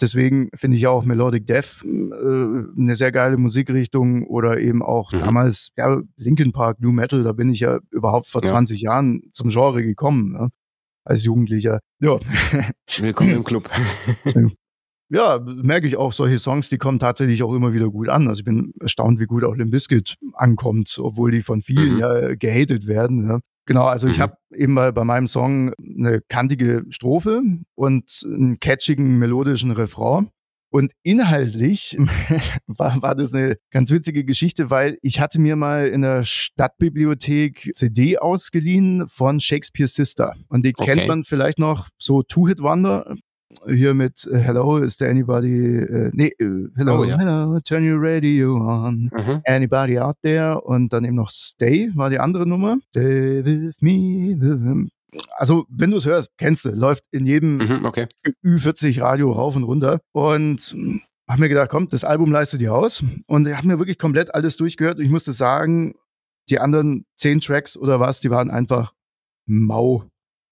[0.00, 5.20] Deswegen finde ich auch Melodic Death äh, eine sehr geile Musikrichtung oder eben auch mhm.
[5.20, 8.50] damals, ja, Linkin Park, New Metal, da bin ich ja überhaupt vor ja.
[8.50, 10.32] 20 Jahren zum Genre gekommen.
[10.32, 10.48] Ne?
[11.04, 11.80] Als Jugendlicher.
[12.00, 12.18] Ja.
[12.98, 13.68] Willkommen im Club.
[15.08, 18.28] ja, merke ich auch, solche Songs, die kommen tatsächlich auch immer wieder gut an.
[18.28, 22.00] Also ich bin erstaunt, wie gut auch Limp Bizkit ankommt, obwohl die von vielen mhm.
[22.00, 23.28] ja gehatet werden.
[23.28, 23.40] Ja.
[23.66, 24.22] Genau, also ich mhm.
[24.22, 27.42] habe eben bei, bei meinem Song eine kantige Strophe
[27.74, 30.30] und einen catchigen melodischen Refrain.
[30.72, 31.98] Und inhaltlich
[32.66, 37.72] war, war das eine ganz witzige Geschichte, weil ich hatte mir mal in der Stadtbibliothek
[37.74, 40.34] CD ausgeliehen von Shakespeare's Sister.
[40.48, 40.92] Und die okay.
[40.92, 43.16] kennt man vielleicht noch, so Two-Hit-Wonder.
[43.68, 45.82] Hier mit uh, Hello, is there anybody?
[45.82, 47.18] Uh, nee, uh, Hello, oh, ja.
[47.18, 49.10] Hello, turn your radio on.
[49.12, 49.42] Mhm.
[49.44, 50.58] Anybody out there?
[50.58, 52.78] Und dann eben noch Stay war die andere Nummer.
[52.88, 54.38] Stay with me
[55.36, 58.06] also wenn du es hörst, kennst du, läuft in jedem mhm, okay.
[58.44, 60.00] Ü40 Radio rauf und runter.
[60.12, 60.74] Und
[61.28, 63.04] habe mir gedacht, komm, das Album leistet dir aus.
[63.26, 64.98] Und ich habe mir wirklich komplett alles durchgehört.
[64.98, 65.94] Und ich musste sagen,
[66.48, 68.92] die anderen zehn Tracks oder was, die waren einfach
[69.46, 70.04] mau.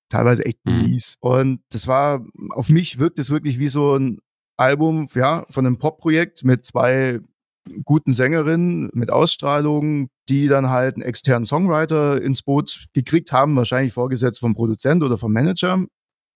[0.09, 0.83] Teilweise echt mhm.
[0.83, 1.17] mies.
[1.21, 4.19] Und das war, auf mich wirkt es wirklich wie so ein
[4.57, 7.21] Album, ja, von einem Pop-Projekt mit zwei
[7.85, 13.93] guten Sängerin mit Ausstrahlung, die dann halt einen externen Songwriter ins Boot gekriegt haben, wahrscheinlich
[13.93, 15.85] vorgesetzt vom Produzent oder vom Manager.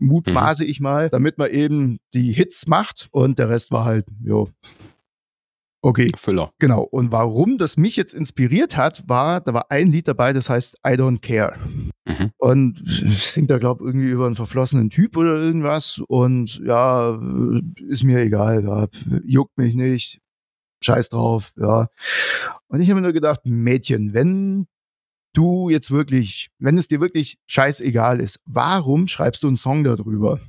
[0.01, 0.71] Mutmaße mhm.
[0.71, 4.51] ich mal, damit man eben die Hits macht und der Rest war halt, jo,
[5.85, 6.11] Okay.
[6.17, 6.51] Füller.
[6.59, 6.81] Genau.
[6.81, 10.79] Und warum das mich jetzt inspiriert hat, war, da war ein Lied dabei, das heißt
[10.79, 11.59] I Don't Care.
[12.07, 12.31] Mhm.
[12.39, 16.01] Und singt da, glaube ich, irgendwie über einen verflossenen Typ oder irgendwas.
[16.09, 17.21] Und ja,
[17.87, 18.87] ist mir egal, ja,
[19.27, 20.23] juckt mich nicht
[20.81, 21.89] scheiß drauf, ja.
[22.75, 24.67] Und ich habe mir nur gedacht, Mädchen, wenn
[25.33, 30.41] du jetzt wirklich, wenn es dir wirklich scheißegal ist, warum schreibst du einen Song darüber?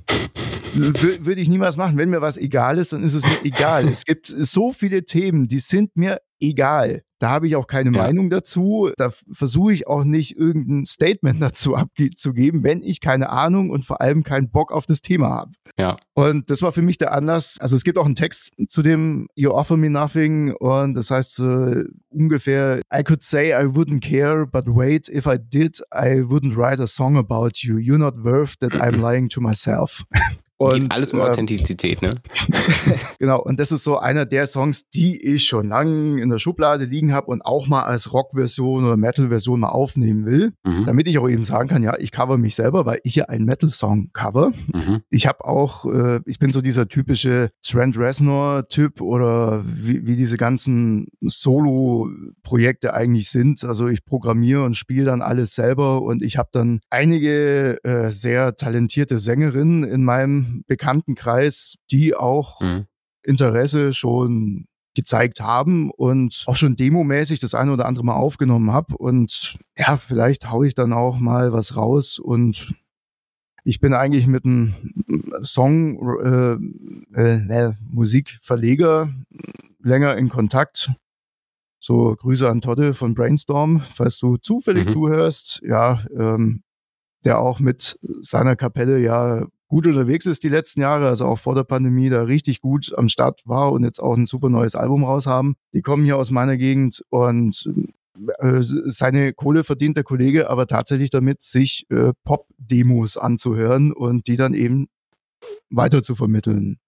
[0.74, 1.96] Würde ich niemals machen.
[1.96, 3.86] Wenn mir was egal ist, dann ist es mir egal.
[3.86, 7.04] es gibt so viele Themen, die sind mir egal.
[7.18, 8.02] Da habe ich auch keine ja.
[8.02, 8.90] Meinung dazu.
[8.96, 14.00] Da versuche ich auch nicht irgendein Statement dazu abzugeben, wenn ich keine Ahnung und vor
[14.00, 15.52] allem keinen Bock auf das Thema habe.
[15.78, 15.96] Ja.
[16.14, 17.58] Und das war für mich der Anlass.
[17.60, 21.38] Also es gibt auch einen Text zu dem You Offer Me Nothing und das heißt
[21.40, 26.56] äh, ungefähr I could say I wouldn't care, but wait, if I did, I wouldn't
[26.56, 27.76] write a song about you.
[27.78, 30.04] You're not worth that I'm lying to myself.
[30.58, 32.14] Und, Geht alles um äh, Authentizität, ne?
[33.18, 36.84] genau, und das ist so einer der Songs, die ich schon lange in der Schublade
[36.84, 40.86] liegen habe und auch mal als Rock-Version oder Metal-Version mal aufnehmen will, mhm.
[40.86, 43.44] damit ich auch eben sagen kann, ja, ich cover mich selber, weil ich hier einen
[43.44, 44.52] Metal-Song cover.
[44.72, 45.02] Mhm.
[45.10, 50.38] Ich habe auch, äh, ich bin so dieser typische Trent Reznor-Typ oder wie, wie diese
[50.38, 53.62] ganzen Solo-Projekte eigentlich sind.
[53.62, 58.56] Also ich programmiere und spiele dann alles selber und ich habe dann einige äh, sehr
[58.56, 62.86] talentierte Sängerinnen in meinem Bekanntenkreis, die auch mhm.
[63.22, 68.96] Interesse schon gezeigt haben und auch schon demomäßig das eine oder andere Mal aufgenommen habe.
[68.96, 72.72] Und ja, vielleicht haue ich dann auch mal was raus und
[73.62, 74.74] ich bin eigentlich mit einem
[75.42, 75.98] Song,
[77.14, 79.12] äh, äh, Musikverleger
[79.82, 80.92] länger in Kontakt.
[81.80, 84.90] So Grüße an Todde von Brainstorm, falls du zufällig mhm.
[84.90, 85.60] zuhörst.
[85.64, 86.62] Ja, ähm,
[87.24, 91.54] der auch mit seiner Kapelle ja gut unterwegs ist die letzten Jahre, also auch vor
[91.54, 95.04] der Pandemie da richtig gut am Start war und jetzt auch ein super neues Album
[95.04, 95.56] raus haben.
[95.72, 97.68] Die kommen hier aus meiner Gegend und
[98.38, 104.36] äh, seine Kohle verdient der Kollege aber tatsächlich damit, sich äh, Pop-Demos anzuhören und die
[104.36, 104.88] dann eben
[105.70, 106.78] weiter zu vermitteln.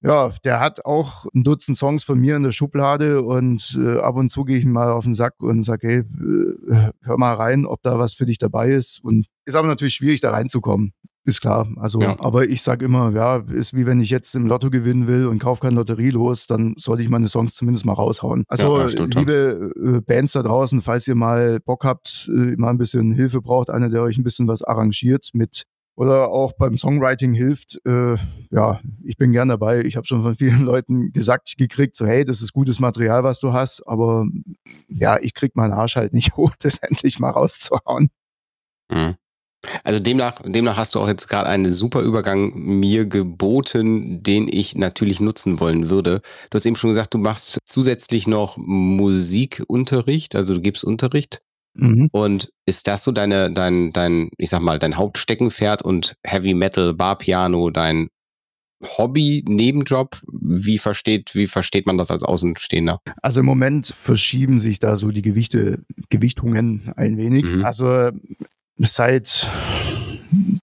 [0.00, 4.14] Ja, der hat auch ein Dutzend Songs von mir in der Schublade und äh, ab
[4.14, 7.66] und zu gehe ich mal auf den Sack und sage, hey, äh, hör mal rein,
[7.66, 9.02] ob da was für dich dabei ist.
[9.02, 10.92] Und ist aber natürlich schwierig, da reinzukommen
[11.28, 11.68] ist klar.
[11.76, 12.16] Also, ja.
[12.18, 15.38] aber ich sage immer, ja, ist wie wenn ich jetzt im Lotto gewinnen will und
[15.38, 18.44] kaufe kein Lotterie los, dann sollte ich meine Songs zumindest mal raushauen.
[18.48, 22.78] Also, ja, liebe äh, Bands da draußen, falls ihr mal Bock habt, äh, mal ein
[22.78, 25.64] bisschen Hilfe braucht, einer, der euch ein bisschen was arrangiert mit
[25.96, 28.16] oder auch beim Songwriting hilft, äh,
[28.50, 29.80] ja, ich bin gern dabei.
[29.80, 33.40] Ich habe schon von vielen Leuten gesagt gekriegt, so hey, das ist gutes Material, was
[33.40, 34.24] du hast, aber
[34.88, 38.10] ja, ich krieg meinen Arsch halt nicht hoch, das endlich mal rauszuhauen.
[38.90, 39.16] Mhm.
[39.84, 44.76] Also demnach, demnach hast du auch jetzt gerade einen super Übergang mir geboten, den ich
[44.76, 46.20] natürlich nutzen wollen würde.
[46.50, 51.40] Du hast eben schon gesagt, du machst zusätzlich noch Musikunterricht, also du gibst Unterricht.
[51.74, 52.08] Mhm.
[52.12, 56.94] Und ist das so deine, dein, dein, ich sag mal, dein Hauptsteckenpferd und Heavy Metal,
[56.94, 58.08] Barpiano, dein
[58.82, 60.20] Hobby, Nebenjob?
[60.32, 63.00] Wie versteht, wie versteht man das als Außenstehender?
[63.22, 67.44] Also im Moment verschieben sich da so die Gewichte, Gewichtungen ein wenig.
[67.44, 67.64] Mhm.
[67.64, 68.10] Also
[68.78, 69.48] seit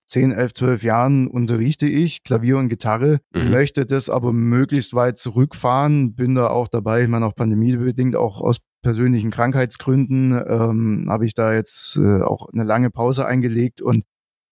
[0.08, 3.52] 10, 11, 12 Jahren unterrichte ich Klavier und Gitarre, mhm.
[3.52, 8.42] möchte das aber möglichst weit zurückfahren, bin da auch dabei, ich meine auch pandemiebedingt, auch
[8.42, 14.04] aus persönlichen Krankheitsgründen ähm, habe ich da jetzt äh, auch eine lange Pause eingelegt und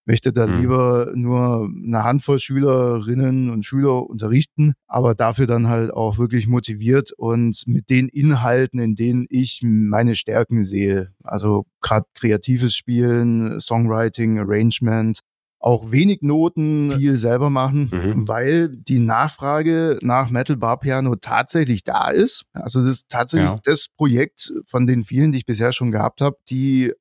[0.05, 0.61] möchte da mhm.
[0.61, 7.11] lieber nur eine Handvoll Schülerinnen und Schüler unterrichten, aber dafür dann halt auch wirklich motiviert
[7.13, 11.13] und mit den Inhalten, in denen ich meine Stärken sehe.
[11.23, 15.19] Also gerade kreatives Spielen, Songwriting, Arrangement,
[15.63, 18.27] auch wenig Noten viel selber machen, mhm.
[18.27, 22.43] weil die Nachfrage nach Metal Bar Piano tatsächlich da ist.
[22.51, 23.59] Also das ist tatsächlich ja.
[23.63, 26.91] das Projekt von den vielen, die ich bisher schon gehabt habe, die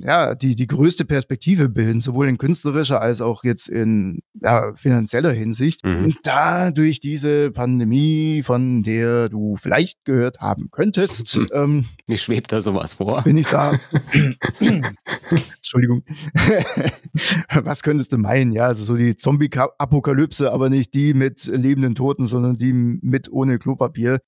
[0.00, 5.32] ja, die, die größte Perspektive bilden, sowohl in künstlerischer als auch jetzt in ja, finanzieller
[5.32, 5.84] Hinsicht.
[5.84, 6.04] Mhm.
[6.04, 12.52] Und da durch diese Pandemie, von der du vielleicht gehört haben könntest, ähm, mir schwebt
[12.52, 13.22] da sowas vor.
[13.22, 13.72] Bin ich da.
[15.56, 16.04] Entschuldigung.
[17.54, 18.52] Was könntest du meinen?
[18.52, 23.58] Ja, also so die Zombie-Apokalypse, aber nicht die mit lebenden Toten, sondern die mit ohne
[23.58, 24.20] Klopapier.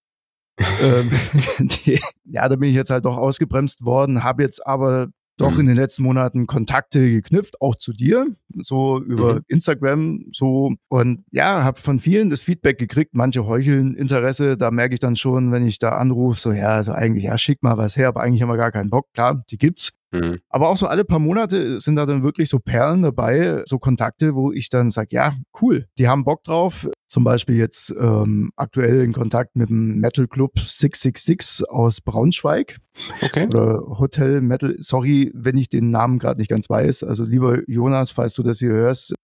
[0.81, 1.11] ähm,
[1.59, 5.61] die, ja, da bin ich jetzt halt doch ausgebremst worden, habe jetzt aber doch mhm.
[5.61, 9.41] in den letzten Monaten Kontakte geknüpft, auch zu dir, so über mhm.
[9.49, 13.15] Instagram, so und ja, habe von vielen das Feedback gekriegt.
[13.15, 16.93] Manche heucheln Interesse, da merke ich dann schon, wenn ich da anrufe, so ja, also
[16.93, 19.13] eigentlich ja, schick mal was her, aber eigentlich haben wir gar keinen Bock.
[19.13, 19.93] Klar, die gibt's.
[20.13, 20.39] Mhm.
[20.49, 24.35] Aber auch so alle paar Monate sind da dann wirklich so Perlen dabei, so Kontakte,
[24.35, 26.89] wo ich dann sage, ja, cool, die haben Bock drauf.
[27.09, 32.79] Zum Beispiel jetzt ähm, aktuell in Kontakt mit dem Metal Club 666 aus Braunschweig.
[33.23, 33.47] Okay.
[33.47, 34.75] Oder Hotel Metal.
[34.79, 37.05] Sorry, wenn ich den Namen gerade nicht ganz weiß.
[37.05, 39.15] Also lieber Jonas, falls du das hier hörst,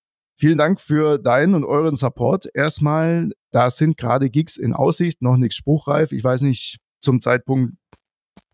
[0.42, 2.48] Vielen Dank für deinen und euren Support.
[2.52, 6.10] Erstmal, da sind gerade Gigs in Aussicht, noch nichts spruchreif.
[6.10, 7.74] Ich weiß nicht zum Zeitpunkt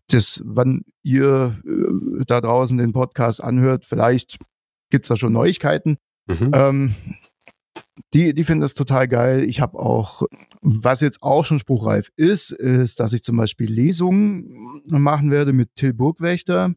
[0.09, 4.37] das, wann ihr äh, da draußen den Podcast anhört, vielleicht
[4.89, 5.97] gibt's da schon Neuigkeiten.
[6.27, 6.51] Mhm.
[6.53, 6.95] Ähm,
[8.13, 9.43] die, die finden das total geil.
[9.43, 10.23] Ich habe auch,
[10.61, 15.75] was jetzt auch schon spruchreif ist, ist, dass ich zum Beispiel Lesungen machen werde mit
[15.75, 16.73] Till Burgwächter.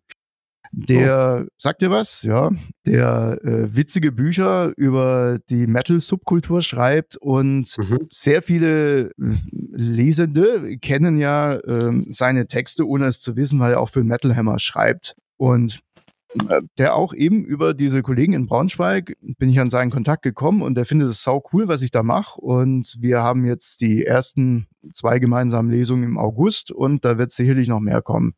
[0.74, 1.48] Der, oh.
[1.58, 2.22] sagt dir was?
[2.22, 2.50] Ja.
[2.86, 7.98] Der äh, witzige Bücher über die Metal-Subkultur schreibt und mhm.
[8.08, 13.90] sehr viele Lesende kennen ja äh, seine Texte, ohne es zu wissen, weil er auch
[13.90, 15.14] für Metal Hammer schreibt.
[15.36, 15.80] Und
[16.78, 20.74] der auch eben über diese Kollegen in Braunschweig bin ich an seinen Kontakt gekommen und
[20.74, 22.40] der findet es sau cool, was ich da mache.
[22.40, 27.68] Und wir haben jetzt die ersten zwei gemeinsamen Lesungen im August und da wird sicherlich
[27.68, 28.34] noch mehr kommen.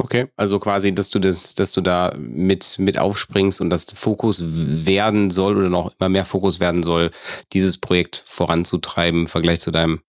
[0.00, 4.40] Okay, also quasi, dass du das, dass du da mit, mit aufspringst und das Fokus
[4.44, 7.10] werden soll oder noch immer mehr Fokus werden soll,
[7.52, 10.00] dieses Projekt voranzutreiben im Vergleich zu deinem,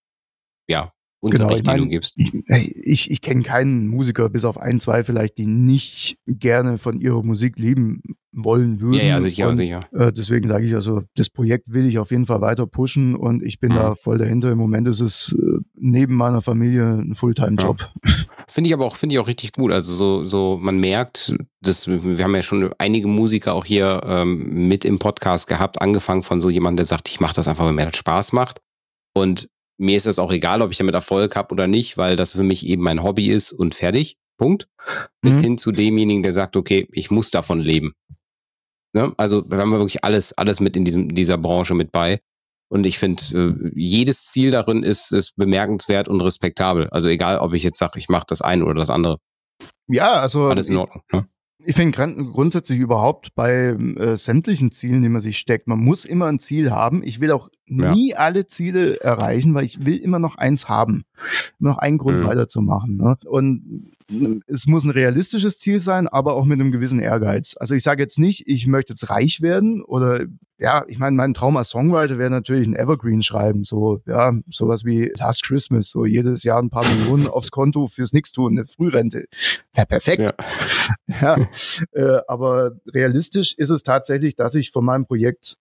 [0.68, 2.14] ja, Unterricht, genau, ich mein, gibst.
[2.18, 7.02] Ich, ich, ich kenne keinen Musiker, bis auf ein, zwei vielleicht, die nicht gerne von
[7.02, 8.02] ihrer Musik leben
[8.32, 9.00] wollen würden.
[9.00, 9.82] Ja, ja, sicher, und, sicher.
[9.92, 13.44] Äh, deswegen sage ich also, das Projekt will ich auf jeden Fall weiter pushen und
[13.44, 13.76] ich bin mhm.
[13.76, 14.52] da voll dahinter.
[14.52, 17.80] Im Moment ist es äh, neben meiner Familie ein Fulltime-Job.
[18.06, 18.14] Ja.
[18.48, 19.72] Finde ich aber auch, finde ich auch richtig gut.
[19.72, 24.68] Also so, so, man merkt, dass wir haben ja schon einige Musiker auch hier ähm,
[24.68, 27.74] mit im Podcast gehabt, angefangen von so jemandem, der sagt, ich mache das einfach, weil
[27.74, 28.62] mir das Spaß macht.
[29.14, 32.34] Und mir ist das auch egal, ob ich damit Erfolg habe oder nicht, weil das
[32.34, 34.18] für mich eben mein Hobby ist und fertig.
[34.38, 34.68] Punkt.
[35.22, 35.42] Bis mhm.
[35.42, 37.94] hin zu demjenigen, der sagt, okay, ich muss davon leben.
[38.94, 39.14] Ne?
[39.18, 42.20] Also wir haben wirklich alles, alles mit in diesem, dieser Branche mit bei.
[42.70, 46.90] Und ich finde, äh, jedes Ziel darin ist, ist bemerkenswert und respektabel.
[46.90, 49.18] Also egal, ob ich jetzt sage, ich mache das eine oder das andere.
[49.88, 51.04] Ja, also alles in Ordnung.
[51.12, 51.28] Ne?
[51.66, 56.28] Ich finde grundsätzlich überhaupt bei äh, sämtlichen Zielen, die man sich steckt, man muss immer
[56.28, 57.04] ein Ziel haben.
[57.04, 58.18] Ich will auch nie ja.
[58.18, 61.04] alle Ziele erreichen, weil ich will immer noch eins haben.
[61.60, 62.28] Immer noch einen Grund mhm.
[62.28, 62.98] weiterzumachen.
[62.98, 63.18] Ne?
[63.26, 63.92] Und
[64.48, 67.56] es muss ein realistisches Ziel sein, aber auch mit einem gewissen Ehrgeiz.
[67.60, 70.26] Also ich sage jetzt nicht, ich möchte jetzt reich werden oder
[70.58, 74.84] ja, ich meine, mein Traum als Songwriter wäre natürlich ein Evergreen schreiben, so ja, sowas
[74.84, 79.26] wie Last Christmas, so jedes Jahr ein paar Millionen aufs Konto fürs Nichtstun, eine Frührente,
[79.74, 80.34] wäre perfekt.
[81.08, 81.50] Ja, ja
[81.94, 85.56] äh, aber realistisch ist es tatsächlich, dass ich von meinem Projekt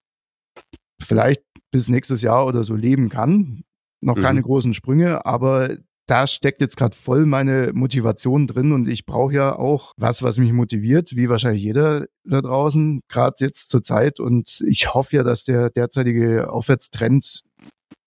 [1.01, 3.63] vielleicht bis nächstes Jahr oder so leben kann.
[4.01, 4.23] Noch mhm.
[4.23, 5.77] keine großen Sprünge, aber
[6.09, 10.39] da steckt jetzt gerade voll meine Motivation drin und ich brauche ja auch was, was
[10.39, 14.19] mich motiviert, wie wahrscheinlich jeder da draußen, gerade jetzt zur Zeit.
[14.19, 17.43] Und ich hoffe ja, dass der derzeitige Aufwärtstrend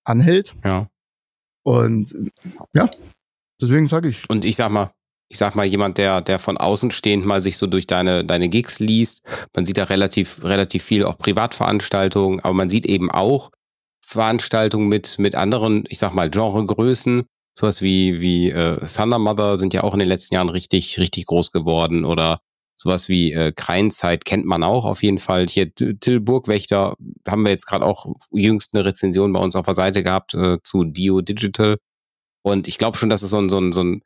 [0.04, 0.56] anhält.
[0.66, 0.90] Ja.
[1.64, 2.16] Und
[2.74, 2.90] ja,
[3.62, 4.28] deswegen sage ich.
[4.30, 4.92] Und ich sag mal,
[5.30, 8.50] ich sag mal, jemand, der, der von außen stehend mal sich so durch deine, deine
[8.50, 9.22] Gigs liest,
[9.56, 13.52] man sieht da relativ, relativ viel auch Privatveranstaltungen, aber man sieht eben auch
[14.04, 19.74] Veranstaltungen mit, mit anderen, ich sag mal, Genregrößen, sowas wie, wie äh, Thunder Mother sind
[19.74, 22.40] ja auch in den letzten Jahren richtig, richtig groß geworden oder
[22.76, 25.48] sowas wie äh, Kreinzeit kennt man auch auf jeden Fall.
[25.48, 26.96] Hier Till Burgwächter
[27.28, 30.58] haben wir jetzt gerade auch jüngst eine Rezension bei uns auf der Seite gehabt äh,
[30.64, 31.78] zu Dio Digital.
[32.44, 34.02] Und ich glaube schon, dass es so ein, so ein, so ein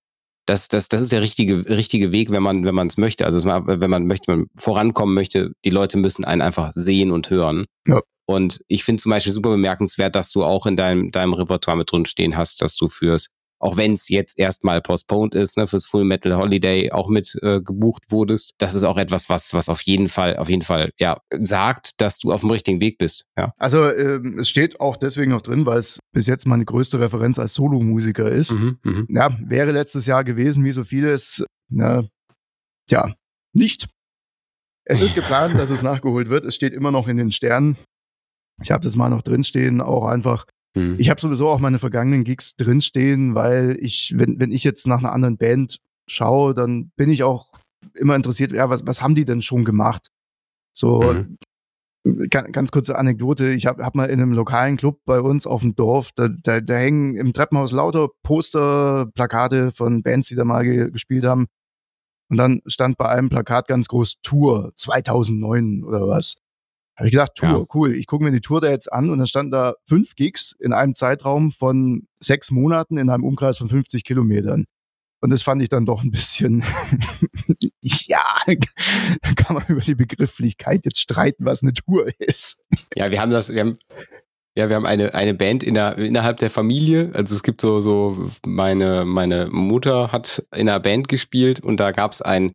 [0.46, 3.26] das, das, das ist der richtige, richtige Weg, wenn man, wenn man es möchte.
[3.26, 7.66] Also wenn man möchte, man vorankommen möchte, die Leute müssen einen einfach sehen und hören.
[7.88, 8.02] Ja.
[8.26, 11.92] Und ich finde zum Beispiel super bemerkenswert, dass du auch in deinem, deinem Repertoire mit
[11.92, 15.86] drin stehen hast, dass du fürs, auch wenn es jetzt erstmal postponed ist, ne, fürs
[15.86, 18.54] Full Metal Holiday auch mit äh, gebucht wurdest.
[18.58, 22.18] Das ist auch etwas, was, was auf jeden Fall, auf jeden Fall, ja, sagt, dass
[22.18, 23.26] du auf dem richtigen Weg bist.
[23.38, 23.54] Ja.
[23.58, 27.40] Also ähm, es steht auch deswegen noch drin, weil es bis jetzt meine größte Referenz
[27.40, 28.52] als Solomusiker ist.
[28.52, 29.04] Mhm, mh.
[29.10, 32.10] Ja, wäre letztes Jahr gewesen, wie so vieles, ne,
[32.90, 33.14] tja,
[33.54, 33.88] nicht.
[34.88, 36.46] Es ist geplant, dass es nachgeholt wird.
[36.46, 37.78] Es steht immer noch in den Sternen.
[38.62, 40.46] Ich habe das mal noch drinstehen, auch einfach.
[40.76, 40.96] Mhm.
[40.98, 45.00] Ich habe sowieso auch meine vergangenen Gigs drinstehen, weil ich, wenn, wenn ich jetzt nach
[45.00, 47.52] einer anderen Band schaue, dann bin ich auch
[47.94, 50.10] immer interessiert, ja, was, was haben die denn schon gemacht?
[50.74, 51.02] So,
[52.04, 52.28] mhm.
[52.30, 53.52] ganz, ganz kurze Anekdote.
[53.52, 56.62] Ich habe hab mal in einem lokalen Club bei uns auf dem Dorf, da, da,
[56.62, 61.48] da hängen im Treppenhaus lauter Poster, Plakate von Bands, die da mal ge gespielt haben.
[62.30, 66.36] Und dann stand bei einem Plakat ganz groß Tour 2009 oder was.
[66.96, 67.66] Habe ich gedacht, Tour, ja.
[67.74, 67.96] cool.
[67.96, 70.72] Ich gucke mir die Tour da jetzt an und dann stand da fünf Gigs in
[70.72, 74.66] einem Zeitraum von sechs Monaten in einem Umkreis von 50 Kilometern.
[75.22, 76.64] Und das fand ich dann doch ein bisschen,
[77.82, 82.62] ja, da kann man über die Begrifflichkeit jetzt streiten, was eine Tour ist.
[82.96, 83.78] Ja, wir haben das, wir haben,
[84.56, 87.12] ja, wir haben eine, eine Band in der, innerhalb der Familie.
[87.14, 91.92] Also es gibt so, so, meine, meine Mutter hat in einer Band gespielt und da
[91.92, 92.54] gab es ein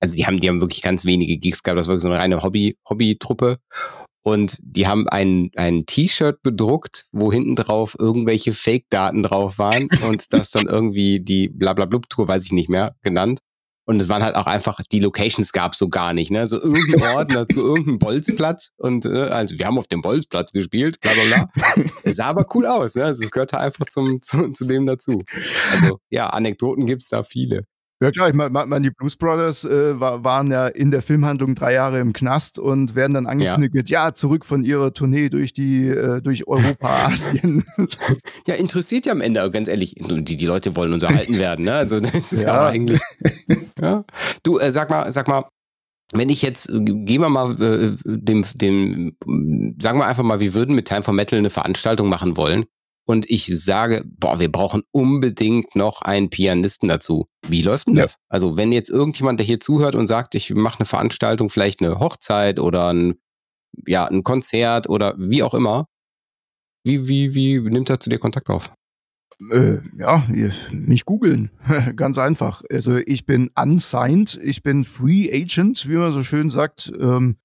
[0.00, 2.18] also die haben, die haben wirklich ganz wenige Gigs gehabt, das war wirklich so eine
[2.18, 3.58] reine Hobby, Hobby-Truppe.
[4.22, 10.32] Und die haben ein, ein T-Shirt bedruckt, wo hinten drauf irgendwelche Fake-Daten drauf waren und
[10.34, 13.40] das dann irgendwie die Blablablub-Tour, weiß ich nicht mehr, genannt.
[13.86, 16.46] Und es waren halt auch einfach, die Locations gab so gar nicht, ne?
[16.46, 21.00] So irgendein Ordner zu irgendeinem Bolzplatz und äh, also wir haben auf dem Bolzplatz gespielt,
[21.00, 21.84] bla bla bla.
[22.04, 23.06] Es sah aber cool aus, ne?
[23.06, 25.24] Also es gehörte einfach zum, zu, zu dem dazu.
[25.72, 27.64] Also ja, Anekdoten gibt's da viele.
[28.02, 31.54] Ja klar, ich meine, mein, die Blues Brothers äh, war, waren ja in der Filmhandlung
[31.54, 34.06] drei Jahre im Knast und werden dann angekündigt, ja.
[34.06, 37.64] ja, zurück von ihrer Tournee durch die äh, durch Europa, Asien.
[38.46, 41.74] ja, interessiert ja am Ende, ganz ehrlich, die, die Leute wollen unterhalten werden, ne?
[41.74, 43.00] Also das ist ja, ja eigentlich.
[43.78, 44.04] ja.
[44.42, 45.44] Du, äh, sag mal, sag mal,
[46.14, 49.16] wenn ich jetzt, äh, gehen wir mal äh, dem, dem,
[49.78, 52.64] sagen wir einfach mal, wir würden mit Time for Metal eine Veranstaltung machen wollen
[53.10, 57.26] und ich sage, boah, wir brauchen unbedingt noch einen Pianisten dazu.
[57.48, 58.12] Wie läuft denn das?
[58.12, 58.18] Ja.
[58.28, 61.98] Also wenn jetzt irgendjemand, der hier zuhört und sagt, ich mache eine Veranstaltung, vielleicht eine
[61.98, 63.14] Hochzeit oder ein,
[63.84, 65.86] ja, ein Konzert oder wie auch immer,
[66.84, 68.72] wie, wie, wie nimmt er zu dir Kontakt auf?
[69.50, 70.24] Äh, ja,
[70.70, 71.50] mich googeln.
[71.96, 72.62] Ganz einfach.
[72.70, 76.92] Also ich bin unsigned, ich bin Free Agent, wie man so schön sagt.
[76.96, 77.39] Ähm,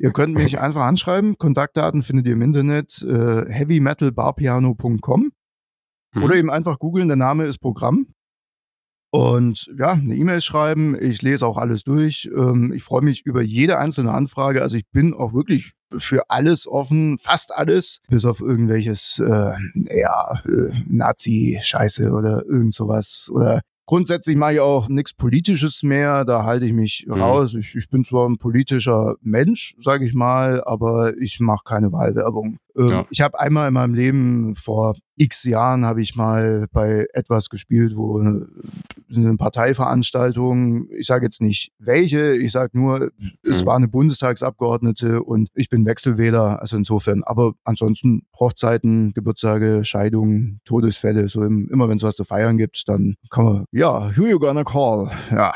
[0.00, 1.36] Ihr könnt mich einfach anschreiben.
[1.36, 5.30] Kontaktdaten findet ihr im Internet äh, heavymetalbarpiano.com
[6.14, 6.22] mhm.
[6.22, 7.08] oder eben einfach googeln.
[7.08, 8.06] Der Name ist Programm.
[9.12, 10.96] Und ja, eine E-Mail schreiben.
[10.98, 12.30] Ich lese auch alles durch.
[12.34, 14.62] Ähm, ich freue mich über jede einzelne Anfrage.
[14.62, 20.40] Also ich bin auch wirklich für alles offen, fast alles, bis auf irgendwelches, äh, ja,
[20.46, 23.28] äh, Nazi-Scheiße oder irgend sowas.
[23.30, 27.14] Oder Grundsätzlich mache ich auch nichts Politisches mehr, da halte ich mich mhm.
[27.14, 27.54] raus.
[27.54, 32.60] Ich, ich, bin zwar ein politischer Mensch, sage ich mal, aber ich mache keine Wahlwerbung.
[32.76, 33.06] Ähm, ja.
[33.10, 37.94] Ich habe einmal in meinem Leben vor x Jahren habe ich mal bei etwas gespielt,
[37.94, 40.88] wo eine Parteiveranstaltung.
[40.92, 43.10] Ich sage jetzt nicht welche, ich sage nur,
[43.42, 43.66] es mhm.
[43.66, 47.22] war eine Bundestagsabgeordnete und ich bin Wechselwähler, also insofern.
[47.22, 52.84] Aber ansonsten Hochzeiten, Geburtstage, Scheidungen, Todesfälle, so im, immer wenn es was zu feiern gibt,
[52.86, 55.10] dann kann man, ja, who you gonna call?
[55.30, 55.52] Ja.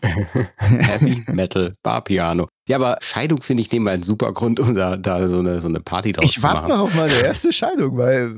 [0.58, 2.46] Heavy Metal Bar Piano.
[2.68, 5.68] Ja, aber Scheidung finde ich nebenbei ein super Grund, um da, da so, eine, so
[5.68, 6.56] eine Party draus ich zu machen.
[6.56, 8.34] Ich warte noch auf meine erste Scheidung, weil,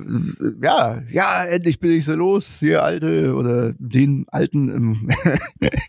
[0.62, 5.09] ja, ja, endlich bin ich so los, hier Alte oder den Alten.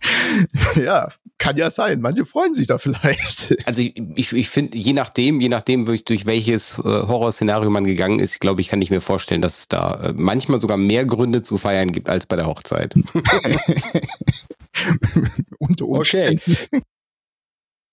[0.76, 2.02] ja, kann ja sein.
[2.02, 3.56] Manche freuen sich da vielleicht.
[3.68, 7.84] Also ich, ich, ich finde, je nachdem, je nachdem, durch, durch welches äh, Horrorszenario man
[7.84, 11.06] gegangen ist, glaube ich, kann ich mir vorstellen, dass es da äh, manchmal sogar mehr
[11.06, 12.96] Gründe zu feiern gibt als bei der Hochzeit.
[15.60, 15.88] Unter.
[15.88, 16.38] Okay.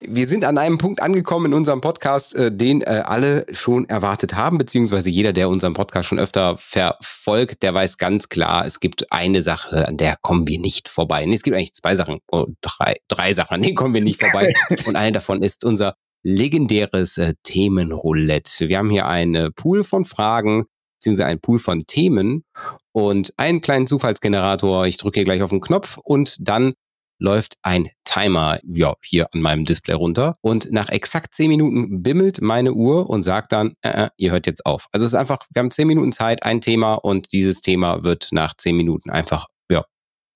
[0.01, 4.37] Wir sind an einem Punkt angekommen in unserem Podcast, äh, den äh, alle schon erwartet
[4.37, 9.11] haben, beziehungsweise jeder, der unseren Podcast schon öfter verfolgt, der weiß ganz klar, es gibt
[9.11, 11.27] eine Sache, an der kommen wir nicht vorbei.
[11.27, 14.21] Nee, es gibt eigentlich zwei Sachen, oh, drei, drei Sachen, an denen kommen wir nicht
[14.21, 14.55] vorbei.
[14.87, 18.69] Und eine davon ist unser legendäres äh, Themenroulette.
[18.69, 20.67] Wir haben hier einen Pool von Fragen,
[20.99, 22.45] beziehungsweise einen Pool von Themen
[22.93, 24.87] und einen kleinen Zufallsgenerator.
[24.87, 26.75] Ich drücke hier gleich auf den Knopf und dann
[27.21, 27.89] läuft ein
[28.19, 33.09] Timer ja, hier an meinem Display runter und nach exakt zehn Minuten bimmelt meine Uhr
[33.09, 34.87] und sagt dann, äh, äh, ihr hört jetzt auf.
[34.93, 38.29] Also es ist einfach, wir haben zehn Minuten Zeit, ein Thema und dieses Thema wird
[38.33, 39.85] nach zehn Minuten einfach ja,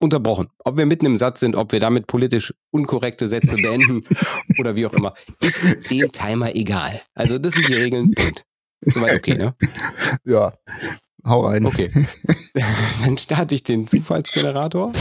[0.00, 0.48] unterbrochen.
[0.64, 4.04] Ob wir mitten im Satz sind, ob wir damit politisch unkorrekte Sätze beenden
[4.58, 7.00] oder wie auch immer, ist dem Timer egal.
[7.14, 8.12] Also das sind die Regeln.
[8.14, 8.44] Punkt.
[8.84, 9.54] Soweit okay, ne?
[10.24, 10.54] Ja,
[11.24, 11.66] hau rein.
[11.66, 11.90] Okay.
[13.04, 14.92] Dann starte ich den Zufallsgenerator.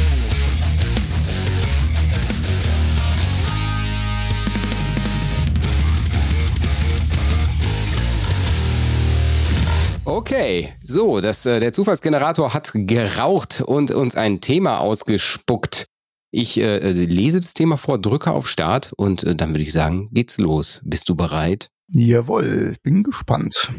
[10.22, 15.86] Okay, so, das, äh, der Zufallsgenerator hat geraucht und uns ein Thema ausgespuckt.
[16.30, 19.74] Ich äh, äh, lese das Thema vor, drücke auf Start und äh, dann würde ich
[19.74, 20.84] sagen, geht's los.
[20.86, 21.72] Bist du bereit?
[21.88, 23.72] Jawohl, bin gespannt.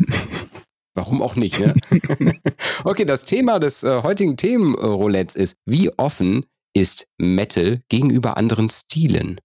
[0.96, 1.74] Warum auch nicht, ne?
[2.84, 9.40] okay, das Thema des äh, heutigen Themenroulettes ist, wie offen ist Metal gegenüber anderen Stilen?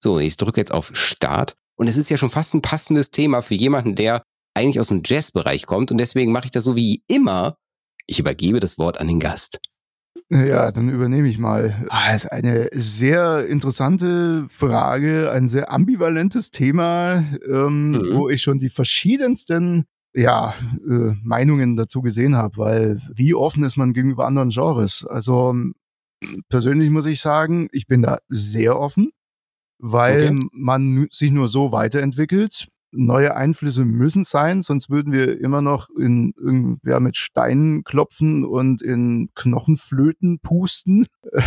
[0.00, 3.42] So, ich drücke jetzt auf Start und es ist ja schon fast ein passendes Thema
[3.42, 4.22] für jemanden, der
[4.56, 7.56] eigentlich aus dem Jazzbereich kommt und deswegen mache ich das so wie immer.
[8.06, 9.60] Ich übergebe das Wort an den Gast.
[10.30, 11.86] Ja, dann übernehme ich mal.
[11.88, 18.14] Ah, das ist eine sehr interessante Frage, ein sehr ambivalentes Thema, ähm, mhm.
[18.14, 19.84] wo ich schon die verschiedensten
[20.14, 20.54] ja,
[20.88, 25.06] äh, Meinungen dazu gesehen habe, weil wie offen ist man gegenüber anderen Genres?
[25.06, 25.54] Also
[26.48, 29.10] persönlich muss ich sagen, ich bin da sehr offen,
[29.78, 30.48] weil okay.
[30.52, 36.34] man sich nur so weiterentwickelt neue Einflüsse müssen sein, sonst würden wir immer noch in,
[36.42, 41.06] in ja, mit Steinen klopfen und in Knochenflöten pusten.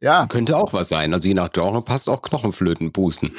[0.00, 0.26] ja.
[0.26, 1.14] Könnte auch was sein.
[1.14, 3.32] Also je nach Genre passt auch Knochenflöten pusten.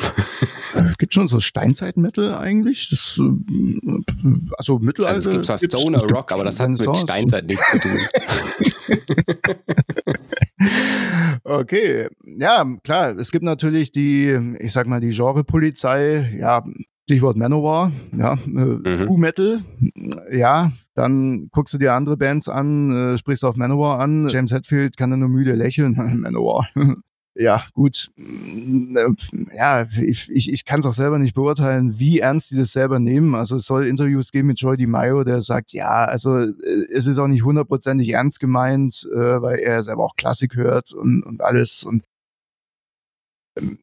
[0.74, 2.90] Äh, gibt schon so Steinzeit-Metal eigentlich?
[2.90, 5.16] Das, äh, also Mittelalter.
[5.16, 6.98] Also es gibt zwar Stoner Rock, aber das hat mit.
[6.98, 7.96] Steinzeit nichts zu tun.
[11.44, 13.18] okay, ja, klar.
[13.18, 16.34] Es gibt natürlich die, ich sag mal, die Genrepolizei.
[16.38, 16.64] Ja,
[17.06, 19.20] Stichwort Manowar, ja, äh, mhm.
[19.20, 19.64] Metal,
[20.32, 24.98] ja, dann guckst du dir andere Bands an, äh, sprichst auf Manowar an, James Hetfield
[24.98, 26.68] kann dann nur müde lächeln, Manowar.
[27.36, 28.10] ja, gut,
[29.56, 32.98] ja, ich, ich, ich kann es auch selber nicht beurteilen, wie ernst die das selber
[32.98, 33.36] nehmen.
[33.36, 36.54] Also es soll Interviews geben mit Joy DiMaio, der sagt, ja, also äh,
[36.92, 41.22] es ist auch nicht hundertprozentig ernst gemeint, äh, weil er selber auch Klassik hört und,
[41.24, 41.84] und alles.
[41.84, 42.04] Und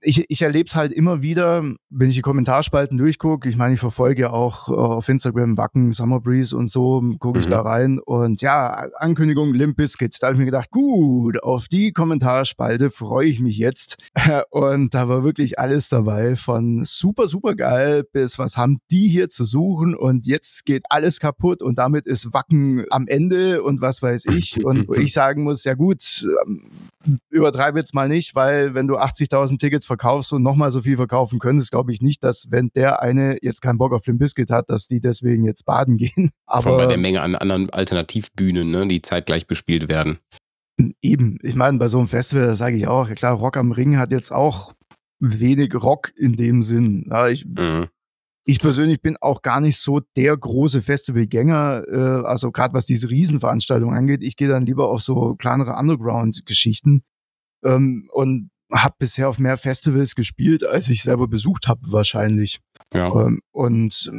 [0.03, 3.49] ich, ich erlebe es halt immer wieder, wenn ich die Kommentarspalten durchgucke.
[3.49, 7.39] Ich meine, ich verfolge ja auch äh, auf Instagram Wacken, Summer Breeze und so, gucke
[7.39, 7.51] ich mhm.
[7.51, 7.99] da rein.
[7.99, 10.17] Und ja, Ankündigung Limp Bizkit.
[10.21, 13.97] Da habe ich mir gedacht, gut, auf die Kommentarspalte freue ich mich jetzt.
[14.51, 19.29] Und da war wirklich alles dabei, von super, super geil bis was haben die hier
[19.29, 24.03] zu suchen und jetzt geht alles kaputt und damit ist Wacken am Ende und was
[24.03, 24.53] weiß ich.
[24.65, 26.71] Und ich sagen muss, ja gut, ähm,
[27.31, 31.39] übertreibe jetzt mal nicht, weil wenn du 80.000 Tickets verkaufst und nochmal so viel verkaufen
[31.39, 34.69] könntest, glaube ich nicht, dass wenn der eine jetzt keinen Bock auf den Biscuit hat,
[34.69, 36.31] dass die deswegen jetzt baden gehen.
[36.47, 40.19] Aber Vor bei der Menge an anderen Alternativbühnen, ne, die zeitgleich bespielt werden.
[41.01, 44.11] Eben, ich meine, bei so einem Festival, sage ich auch, klar, Rock am Ring hat
[44.11, 44.73] jetzt auch
[45.21, 47.07] wenig Rock in dem Sinn.
[47.09, 47.87] Ja, ich, mhm.
[48.45, 53.11] ich persönlich bin auch gar nicht so der große Festivalgänger, äh, also gerade was diese
[53.11, 54.23] Riesenveranstaltungen angeht.
[54.23, 57.05] Ich gehe dann lieber auf so kleinere Underground-Geschichten.
[57.65, 62.61] Ähm, und habe bisher auf mehr Festivals gespielt, als ich selber besucht habe, wahrscheinlich.
[62.95, 63.09] Ja.
[63.09, 64.11] Ähm, und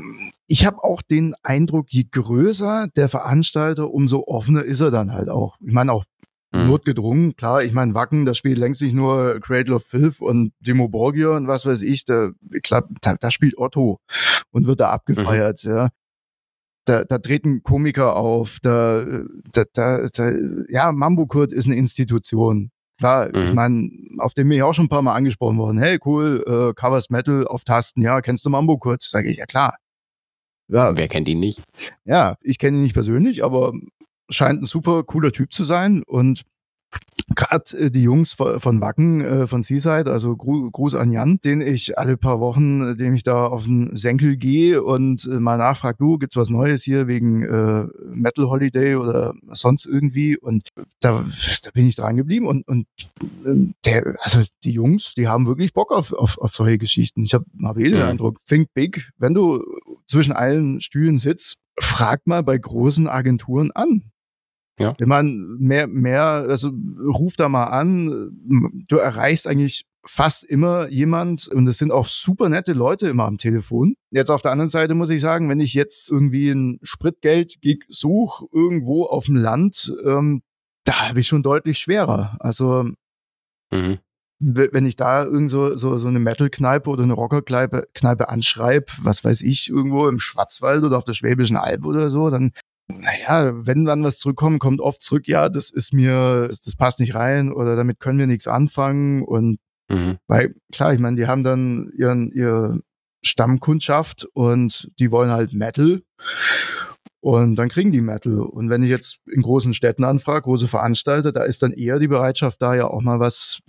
[0.48, 5.30] ich habe auch den Eindruck, je größer der Veranstalter, umso offener ist er dann halt
[5.30, 5.58] auch.
[5.60, 6.06] Ich meine auch
[6.54, 6.68] mhm.
[6.68, 7.36] notgedrungen.
[7.36, 11.32] Klar, ich meine, Wacken, da spielt längst nicht nur Cradle of Filth und Demo Borgir
[11.32, 12.32] und was weiß ich, da,
[12.64, 14.00] klar, da, da spielt Otto
[14.52, 15.72] und wird da abgefeiert, mhm.
[15.72, 15.90] ja.
[16.86, 19.06] Da, da treten Komiker auf, da,
[19.54, 20.32] da, da, da
[20.68, 22.72] ja, Mambo Kurt ist eine Institution.
[23.00, 23.48] Klar, mhm.
[23.48, 23.90] ich meine,
[24.20, 25.78] auf dem bin ich auch schon ein paar Mal angesprochen worden.
[25.78, 29.02] Hey, cool, äh, Covers Metal auf Tasten, ja, kennst du Mambo Kurt?
[29.02, 29.78] Sage ich, ja klar.
[30.68, 31.62] Ja, Wer kennt ihn nicht?
[32.06, 33.74] Ja, ich kenne ihn nicht persönlich, aber
[34.30, 36.44] scheint ein super cooler Typ zu sein und
[37.36, 41.98] gerade äh, die Jungs von Wacken, äh, von Seaside, also Gruß an Jan, den ich
[41.98, 46.18] alle paar Wochen, äh, dem ich da auf den Senkel gehe und mal nachfrage, du,
[46.18, 50.38] gibt's was Neues hier wegen äh, Metal Holiday oder sonst irgendwie?
[50.38, 50.70] Und
[51.00, 51.26] da,
[51.64, 52.86] da bin ich dran geblieben und, und
[53.86, 57.24] der, also die Jungs, die haben wirklich Bock auf, auf, auf solche Geschichten.
[57.24, 58.04] Ich habe hab eh den.
[58.04, 59.64] Eindruck, think big, wenn du
[60.08, 64.13] zwischen allen Stühlen sitzt, frag mal bei großen Agenturen an.
[64.80, 64.96] Ja.
[64.98, 66.72] Wenn man mehr, mehr, also
[67.06, 68.32] ruf da mal an,
[68.88, 73.38] du erreichst eigentlich fast immer jemand und es sind auch super nette Leute immer am
[73.38, 73.96] Telefon.
[74.12, 78.46] Jetzt auf der anderen Seite muss ich sagen, wenn ich jetzt irgendwie ein Spritgeld-Gig suche,
[78.52, 80.42] irgendwo auf dem Land, ähm,
[80.84, 82.36] da habe ich schon deutlich schwerer.
[82.40, 82.90] Also
[83.72, 84.00] mhm.
[84.40, 89.24] wenn ich da irgend so, so, so eine Metal-Kneipe oder eine Rocker-Kneipe Kneipe anschreibe, was
[89.24, 92.52] weiß ich, irgendwo im Schwarzwald oder auf der Schwäbischen Alb oder so, dann
[93.00, 97.00] naja, wenn dann was zurückkommt, kommt oft zurück, ja, das ist mir, das, das passt
[97.00, 99.24] nicht rein oder damit können wir nichts anfangen.
[99.24, 100.18] Und mhm.
[100.28, 102.82] weil, klar, ich meine, die haben dann ihren, ihre
[103.22, 106.02] Stammkundschaft und die wollen halt Metal.
[107.22, 108.40] Und dann kriegen die Metal.
[108.40, 112.10] Und wenn ich jetzt in großen Städten anfrage, große Veranstalter, da ist dann eher die
[112.10, 113.60] Bereitschaft da, ja auch mal was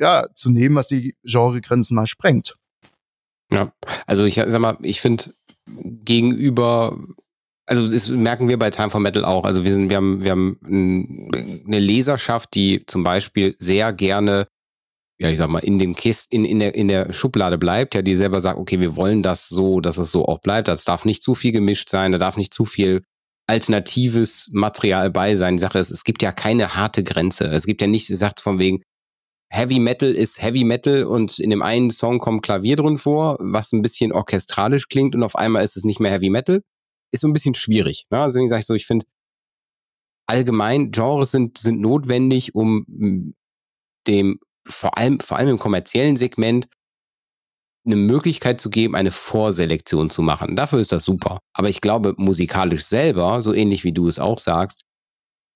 [0.00, 2.56] ja, zu nehmen, was die Genregrenzen mal sprengt.
[3.52, 3.72] Ja,
[4.06, 5.32] also ich sag mal, ich finde
[5.66, 6.98] gegenüber
[7.66, 9.44] also das merken wir bei Time for Metal auch.
[9.44, 10.58] Also wir sind, wir haben, wir haben
[11.66, 14.48] eine Leserschaft, die zum Beispiel sehr gerne,
[15.18, 18.02] ja, ich sag mal, in dem Kist, in, in der, in der Schublade bleibt, ja,
[18.02, 20.68] die selber sagt, okay, wir wollen das so, dass es so auch bleibt.
[20.68, 23.02] Das darf nicht zu viel gemischt sein, da darf nicht zu viel
[23.46, 25.56] alternatives Material bei sein.
[25.56, 27.46] Die Sache ist, es gibt ja keine harte Grenze.
[27.46, 28.82] Es gibt ja nicht, sagt von wegen,
[29.50, 33.72] Heavy Metal ist Heavy Metal und in dem einen Song kommt Klavier drin vor, was
[33.72, 36.62] ein bisschen orchestralisch klingt und auf einmal ist es nicht mehr Heavy Metal
[37.12, 38.06] ist so ein bisschen schwierig.
[38.10, 38.20] Ne?
[38.20, 39.06] Also sage ich so, ich finde,
[40.26, 43.34] allgemein Genres sind, sind notwendig, um
[44.06, 46.68] dem, vor allem, vor allem im kommerziellen Segment,
[47.84, 50.54] eine Möglichkeit zu geben, eine Vorselektion zu machen.
[50.54, 51.40] Dafür ist das super.
[51.52, 54.82] Aber ich glaube, musikalisch selber, so ähnlich wie du es auch sagst,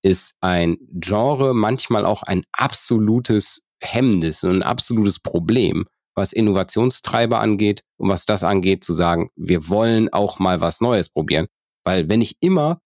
[0.03, 5.85] ist ein Genre manchmal auch ein absolutes Hemmnis und ein absolutes Problem,
[6.17, 11.09] was Innovationstreiber angeht und was das angeht, zu sagen, wir wollen auch mal was Neues
[11.09, 11.47] probieren.
[11.85, 12.81] Weil wenn ich immer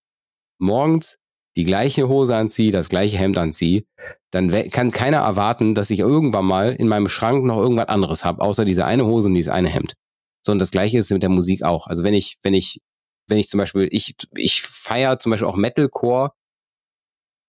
[0.60, 1.18] morgens
[1.56, 3.84] die gleiche Hose anziehe, das gleiche Hemd anziehe,
[4.32, 8.42] dann kann keiner erwarten, dass ich irgendwann mal in meinem Schrank noch irgendwas anderes habe,
[8.42, 9.94] außer diese eine Hose und dieses eine Hemd.
[10.46, 11.88] So, und das gleiche ist mit der Musik auch.
[11.88, 12.82] Also wenn ich, wenn ich,
[13.28, 16.32] wenn ich zum Beispiel, ich, ich feiere zum Beispiel auch Metalcore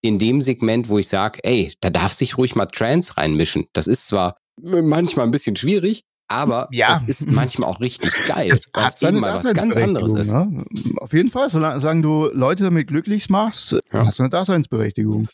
[0.01, 3.67] in dem Segment, wo ich sage, ey, da darf sich ruhig mal Trance reinmischen.
[3.73, 6.97] Das ist zwar manchmal ein bisschen schwierig, aber ja.
[6.97, 10.33] es ist manchmal auch richtig geil, weil es eben mal was ganz anderes ist.
[10.33, 10.65] Ne?
[10.97, 14.07] Auf jeden Fall, solange, solange, du Leute damit glücklich machst, ja.
[14.07, 15.29] hast du eine Daseinsberechtigung.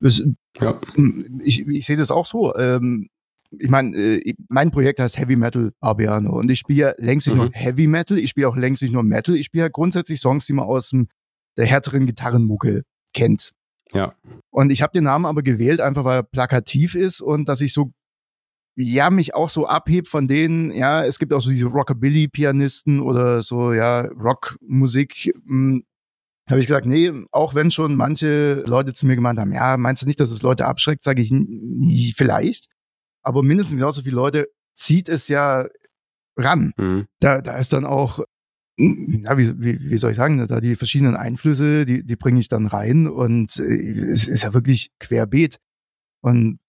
[0.00, 0.22] Das,
[0.60, 0.80] ja.
[1.40, 2.54] Ich, ich sehe das auch so.
[2.54, 3.08] Ähm,
[3.50, 7.36] ich meine, äh, mein Projekt heißt Heavy Metal Arbiano und ich spiele ja längst nicht
[7.36, 7.42] mhm.
[7.44, 10.46] nur Heavy Metal, ich spiele auch längst nicht nur Metal, ich spiele ja grundsätzlich Songs,
[10.46, 11.08] die man aus dem,
[11.56, 12.82] der härteren Gitarrenmucke
[13.14, 13.52] kennt.
[13.92, 14.14] Ja.
[14.50, 17.72] Und ich habe den Namen aber gewählt, einfach weil er plakativ ist und dass ich
[17.72, 17.92] so
[18.78, 23.42] ja mich auch so abhebt von denen, ja, es gibt auch so diese Rockabilly-Pianisten oder
[23.42, 25.34] so, ja, Rockmusik.
[25.46, 25.84] Hm,
[26.48, 30.02] habe ich gesagt, nee, auch wenn schon manche Leute zu mir gemeint haben, ja, meinst
[30.02, 32.68] du nicht, dass es Leute abschreckt, sage ich, vielleicht.
[33.22, 35.66] Aber mindestens genauso viele Leute zieht es ja
[36.36, 36.72] ran.
[36.78, 37.06] Mhm.
[37.20, 38.20] Da, da ist dann auch,
[38.78, 42.48] ja, wie, wie, wie soll ich sagen, da die verschiedenen Einflüsse, die, die bringe ich
[42.48, 45.58] dann rein und äh, es ist ja wirklich querbeet.
[46.20, 46.60] Und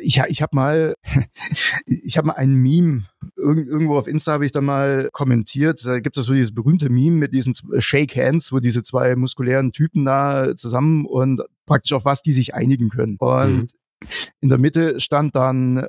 [0.00, 0.94] ich, ich habe mal,
[1.86, 3.04] ich habe mal ein Meme
[3.36, 5.84] irgendwo auf Insta habe ich dann mal kommentiert.
[5.84, 9.72] Da gibt es so dieses berühmte Meme mit diesen Shake Hands, wo diese zwei muskulären
[9.72, 13.16] Typen da zusammen und praktisch auf was die sich einigen können.
[13.18, 13.66] Und mhm.
[14.40, 15.86] in der Mitte stand dann,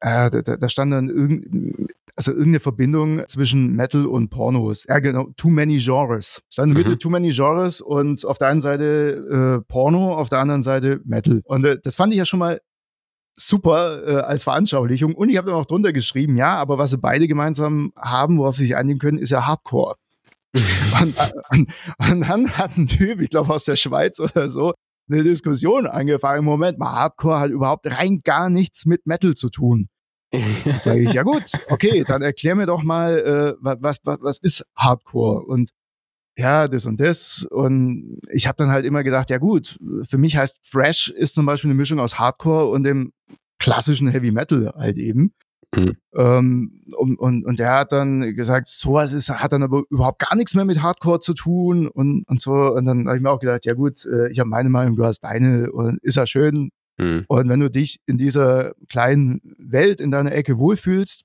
[0.00, 4.84] äh, da, da stand dann irgend, also irgendeine Verbindung zwischen Metal und Pornos.
[4.88, 6.42] Ja, genau, Too Many Genres.
[6.50, 7.00] Stand in der Mitte mhm.
[7.00, 11.42] Too Many Genres und auf der einen Seite äh, Porno, auf der anderen Seite Metal.
[11.44, 12.60] Und äh, das fand ich ja schon mal
[13.34, 15.14] super äh, als Veranschaulichung.
[15.14, 18.56] Und ich habe dann auch drunter geschrieben, ja, aber was sie beide gemeinsam haben, worauf
[18.56, 19.96] sie sich einigen können, ist ja Hardcore.
[21.02, 21.16] und,
[21.50, 21.68] und,
[21.98, 24.72] und, dann hat ein Typ, ich glaube aus der Schweiz oder so,
[25.10, 26.44] eine Diskussion angefangen.
[26.44, 29.88] Moment mal, Hardcore hat überhaupt rein gar nichts mit Metal zu tun.
[30.78, 34.66] Sage ich, ja gut, okay, dann erklär mir doch mal, äh, was, was, was ist
[34.76, 35.44] Hardcore?
[35.44, 35.70] Und
[36.36, 37.46] ja, das und das.
[37.50, 41.46] Und ich habe dann halt immer gedacht, ja gut, für mich heißt Fresh ist zum
[41.46, 43.12] Beispiel eine Mischung aus Hardcore und dem
[43.58, 45.32] klassischen Heavy Metal halt eben.
[45.76, 45.96] Mhm.
[46.14, 50.36] Ähm, und, und, und der hat dann gesagt, sowas ist, hat dann aber überhaupt gar
[50.36, 52.52] nichts mehr mit Hardcore zu tun und, und so.
[52.52, 55.04] Und dann habe ich mir auch gedacht, ja gut, äh, ich habe meine Meinung, du
[55.04, 56.70] hast deine und ist ja schön.
[56.98, 57.24] Mhm.
[57.28, 61.24] Und wenn du dich in dieser kleinen Welt, in deiner Ecke wohlfühlst,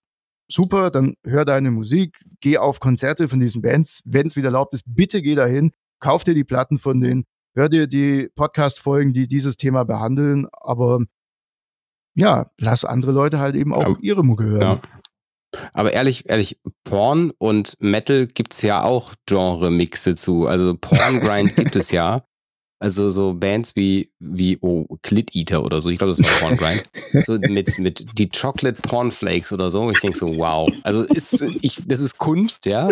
[0.52, 4.74] super, dann hör deine Musik, geh auf Konzerte von diesen Bands, wenn es wieder erlaubt
[4.74, 7.26] ist, bitte geh dahin, kauf dir die Platten von denen,
[7.56, 11.00] hör dir die Podcast-Folgen, die dieses Thema behandeln, aber
[12.16, 14.62] ja, lass andere Leute halt eben auch aber, ihre Mucke hören.
[14.62, 14.82] Ja.
[15.74, 20.48] Aber ehrlich, ehrlich, Porn und Metal gibt's ja auch Genre-Mixe zu.
[20.48, 22.26] Also Porn-Grind gibt es ja.
[22.80, 26.58] Also so Bands wie, wie oh, Clit Eater oder so, ich glaube, das war Porn
[26.58, 26.84] Grind.
[27.26, 29.90] so mit, mit die Chocolate Porn Flakes oder so.
[29.92, 30.70] Ich denke so, wow.
[30.84, 32.90] Also ist, ich, das ist Kunst, ja.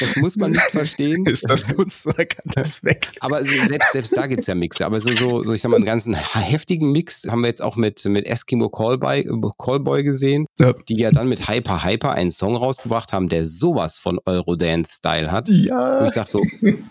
[0.00, 1.24] Das muss man nicht verstehen.
[1.26, 3.12] Ist das Kunst oder kann das weg?
[3.20, 4.84] Aber selbst, selbst da gibt es ja Mixe.
[4.84, 7.76] Aber so, so, so, ich sag mal, einen ganzen heftigen Mix haben wir jetzt auch
[7.76, 10.72] mit, mit Eskimo Callboy, Callboy gesehen, ja.
[10.88, 15.48] die ja dann mit Hyper Hyper einen Song rausgebracht haben, der sowas von Eurodance-Style hat.
[15.48, 16.00] Ja.
[16.00, 16.42] Wo ich sag so,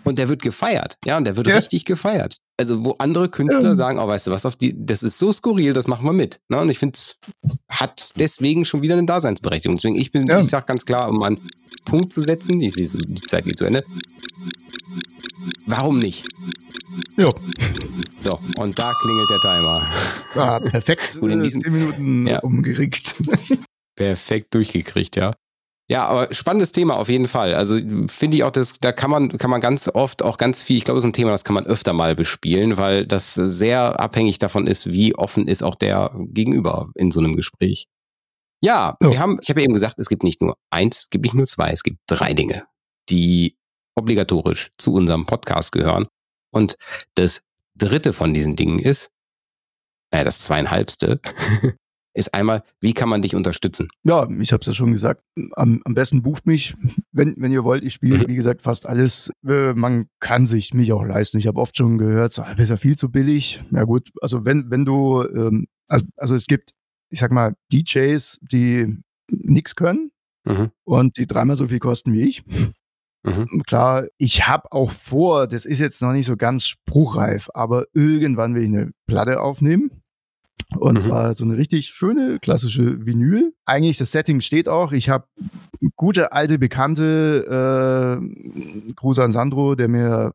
[0.06, 0.98] und der wird gefeiert.
[1.04, 1.58] Ja, und der wird ja.
[1.58, 2.38] richtig gefeiert.
[2.58, 3.76] Also, wo andere Künstler ja.
[3.76, 6.40] sagen, oh, weißt du was, auf die, das ist so skurril, das machen wir mit.
[6.48, 6.60] Ne?
[6.62, 7.20] Und ich finde, es
[7.70, 9.76] hat deswegen schon wieder eine Daseinsberechtigung.
[9.76, 11.42] Deswegen, ich bin, ich sag ganz klar, um einen
[11.84, 13.84] Punkt zu setzen, ich sehe, die Zeit geht zu Ende.
[15.66, 16.26] Warum nicht?
[17.18, 17.28] Ja.
[18.20, 19.88] So, und da klingelt der Timer.
[20.36, 21.18] Ja, perfekt.
[21.22, 22.40] Und in diesen, 10 Minuten ja.
[22.40, 23.16] umgerickt.
[23.96, 25.36] Perfekt durchgekriegt, ja.
[25.88, 27.54] Ja, aber spannendes Thema auf jeden Fall.
[27.54, 27.78] Also
[28.08, 30.84] finde ich auch, dass da kann man, kann man ganz oft auch ganz viel, ich
[30.84, 34.66] glaube, so ein Thema, das kann man öfter mal bespielen, weil das sehr abhängig davon
[34.66, 37.88] ist, wie offen ist auch der Gegenüber in so einem Gespräch.
[38.64, 39.12] Ja, ja.
[39.12, 41.36] wir haben, ich habe ja eben gesagt, es gibt nicht nur eins, es gibt nicht
[41.36, 42.66] nur zwei, es gibt drei Dinge,
[43.10, 43.56] die
[43.96, 46.08] obligatorisch zu unserem Podcast gehören.
[46.52, 46.78] Und
[47.14, 47.44] das
[47.76, 49.12] dritte von diesen Dingen ist,
[50.12, 51.20] äh, das zweieinhalbste,
[52.16, 53.90] ist einmal, wie kann man dich unterstützen?
[54.04, 55.22] Ja, ich habe es ja schon gesagt.
[55.52, 56.74] Am, am, besten bucht mich,
[57.12, 57.84] wenn, wenn ihr wollt.
[57.84, 58.28] Ich spiele, mhm.
[58.28, 59.32] wie gesagt, fast alles.
[59.46, 61.38] Äh, man kann sich mich auch leisten.
[61.38, 63.62] Ich habe oft schon gehört, so, das ist ja viel zu billig.
[63.72, 66.72] Ja gut, also wenn, wenn du, ähm, also, also es gibt,
[67.10, 68.98] ich sag mal, DJs, die
[69.30, 70.12] nichts können
[70.46, 70.72] mhm.
[70.86, 72.44] und die dreimal so viel kosten wie ich.
[73.24, 73.64] Mhm.
[73.66, 78.56] Klar, ich habe auch vor, das ist jetzt noch nicht so ganz spruchreif, aber irgendwann
[78.56, 79.92] will ich eine Platte aufnehmen.
[80.78, 81.00] Und mhm.
[81.00, 83.54] zwar so eine richtig schöne klassische Vinyl.
[83.66, 84.92] Eigentlich das Setting steht auch.
[84.92, 85.28] Ich habe
[85.96, 90.34] gute alte Bekannte, äh, Gruß an Sandro, der mir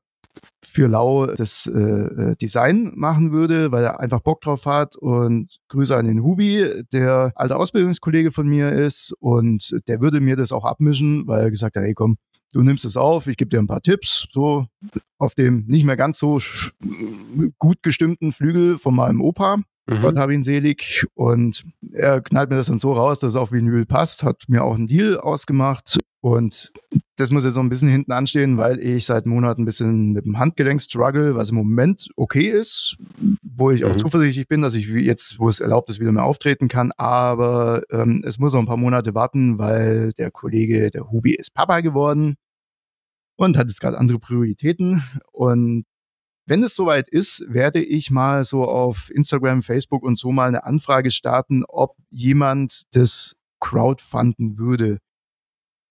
[0.64, 4.96] für Lau das äh, äh, Design machen würde, weil er einfach Bock drauf hat.
[4.96, 9.12] Und Grüße an den Hubi, der alte Ausbildungskollege von mir ist.
[9.18, 12.16] Und der würde mir das auch abmischen, weil er gesagt hat, hey komm,
[12.52, 14.66] du nimmst es auf, ich gebe dir ein paar Tipps, so
[15.18, 16.38] auf dem nicht mehr ganz so
[17.58, 19.58] gut gestimmten Flügel von meinem Opa.
[19.98, 20.02] Mhm.
[20.02, 21.06] Gott hab ihn selig.
[21.14, 24.64] Und er knallt mir das dann so raus, dass es auf Vinyl passt, hat mir
[24.64, 25.98] auch einen Deal ausgemacht.
[26.22, 26.72] Und
[27.16, 30.26] das muss jetzt so ein bisschen hinten anstehen, weil ich seit Monaten ein bisschen mit
[30.26, 32.96] dem Handgelenk struggle, was im Moment okay ist,
[33.42, 33.98] wo ich auch mhm.
[33.98, 36.92] zuversichtlich bin, dass ich jetzt, wo es erlaubt ist, wieder mehr auftreten kann.
[36.96, 41.54] Aber ähm, es muss noch ein paar Monate warten, weil der Kollege, der Hubi, ist
[41.54, 42.36] Papa geworden
[43.36, 45.02] und hat jetzt gerade andere Prioritäten.
[45.32, 45.84] Und
[46.50, 50.64] wenn es soweit ist, werde ich mal so auf Instagram, Facebook und so mal eine
[50.64, 54.98] Anfrage starten, ob jemand das crowdfunden würde.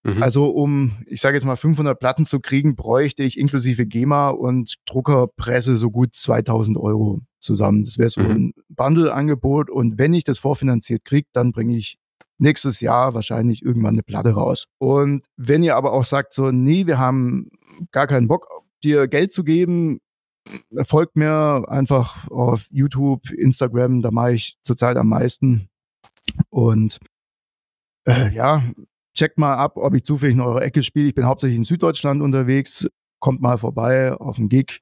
[0.02, 0.22] Mhm.
[0.22, 4.74] Also um, ich sage jetzt mal 500 Platten zu kriegen, bräuchte ich inklusive GEMA und
[4.84, 7.84] Druckerpresse so gut 2000 Euro zusammen.
[7.84, 8.30] Das wäre so mhm.
[8.30, 11.96] ein Bundle-Angebot und wenn ich das vorfinanziert kriege, dann bringe ich
[12.36, 14.66] nächstes Jahr wahrscheinlich irgendwann eine Platte raus.
[14.76, 17.48] Und wenn ihr aber auch sagt so, nee, wir haben
[17.92, 18.46] gar keinen Bock,
[18.84, 20.00] dir Geld zu geben,
[20.82, 25.68] folgt mir einfach auf YouTube, Instagram, da mache ich zurzeit am meisten.
[26.50, 26.98] Und
[28.06, 28.62] äh, ja,
[29.14, 31.08] checkt mal ab, ob ich zufällig in eurer Ecke spiele.
[31.08, 32.88] Ich bin hauptsächlich in Süddeutschland unterwegs.
[33.20, 34.80] Kommt mal vorbei auf den Gig.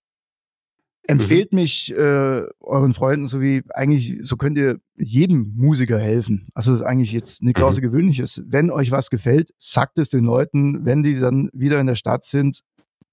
[1.08, 1.60] Empfehlt mhm.
[1.60, 6.48] mich äh, euren Freunden, so wie eigentlich, so könnt ihr jedem Musiker helfen.
[6.52, 7.66] Also das ist eigentlich jetzt nichts mhm.
[7.66, 8.44] Außergewöhnliches.
[8.46, 10.84] Wenn euch was gefällt, sagt es den Leuten.
[10.84, 12.60] Wenn die dann wieder in der Stadt sind,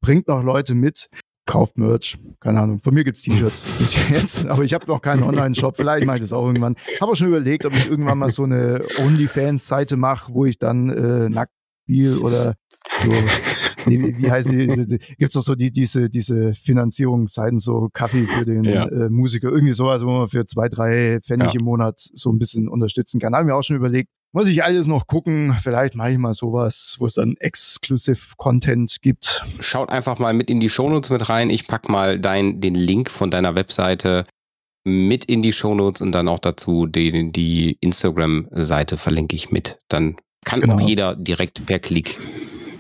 [0.02, 1.10] bringt noch Leute mit
[1.46, 2.18] kauft Merch.
[2.40, 2.80] Keine Ahnung.
[2.80, 5.78] Von mir gibt's T-Shirts bis jetzt, aber ich habe noch keinen Online-Shop.
[5.78, 6.76] Vielleicht mache ich das auch irgendwann.
[7.00, 10.90] Habe auch schon überlegt, ob ich irgendwann mal so eine OnlyFans-Seite mache, wo ich dann
[10.90, 11.52] äh, nackt
[11.84, 12.56] spiele oder
[13.04, 13.12] so
[13.88, 14.68] wie, wie heißen die?
[14.68, 18.86] die Gibt es doch so die, diese, diese Finanzierungsseiten, so Kaffee für den ja.
[18.86, 21.60] äh, Musiker, irgendwie sowas, wo man für zwei, drei Pfennig ja.
[21.60, 23.36] im Monat so ein bisschen unterstützen kann.
[23.36, 24.10] Haben wir auch schon überlegt.
[24.36, 25.56] Muss ich alles noch gucken.
[25.62, 29.46] Vielleicht mache ich mal sowas, wo es dann Exclusive Content gibt.
[29.62, 31.50] Schaut einfach mal mit in die Shownotes mit rein.
[31.50, 34.26] Ich pack mal dein, den Link von deiner Webseite
[34.84, 39.80] mit in die Shownotes und dann auch dazu die, die Instagram-Seite verlinke ich mit.
[39.88, 40.76] Dann kann genau.
[40.76, 42.20] auch jeder direkt per Klick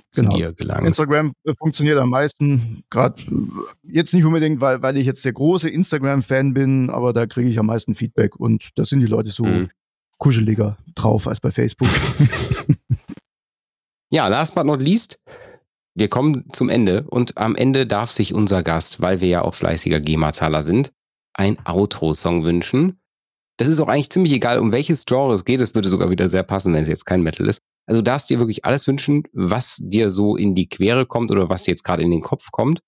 [0.10, 0.36] zu genau.
[0.36, 0.88] dir gelangen.
[0.88, 3.24] Instagram äh, funktioniert am meisten, gerade
[3.82, 7.58] jetzt nicht unbedingt, weil, weil ich jetzt der große Instagram-Fan bin, aber da kriege ich
[7.60, 9.70] am meisten Feedback und da sind die Leute so mhm
[10.18, 11.89] kuscheliger drauf als bei Facebook.
[14.09, 15.20] ja, last but not least,
[15.95, 19.55] wir kommen zum Ende und am Ende darf sich unser Gast, weil wir ja auch
[19.55, 20.91] fleißiger GEMA-Zahler sind,
[21.34, 22.99] ein Outro-Song wünschen.
[23.57, 25.61] Das ist auch eigentlich ziemlich egal, um welches Genre es geht.
[25.61, 27.61] Es würde sogar wieder sehr passen, wenn es jetzt kein Metal ist.
[27.88, 31.63] Also darfst dir wirklich alles wünschen, was dir so in die Quere kommt oder was
[31.63, 32.82] dir jetzt gerade in den Kopf kommt.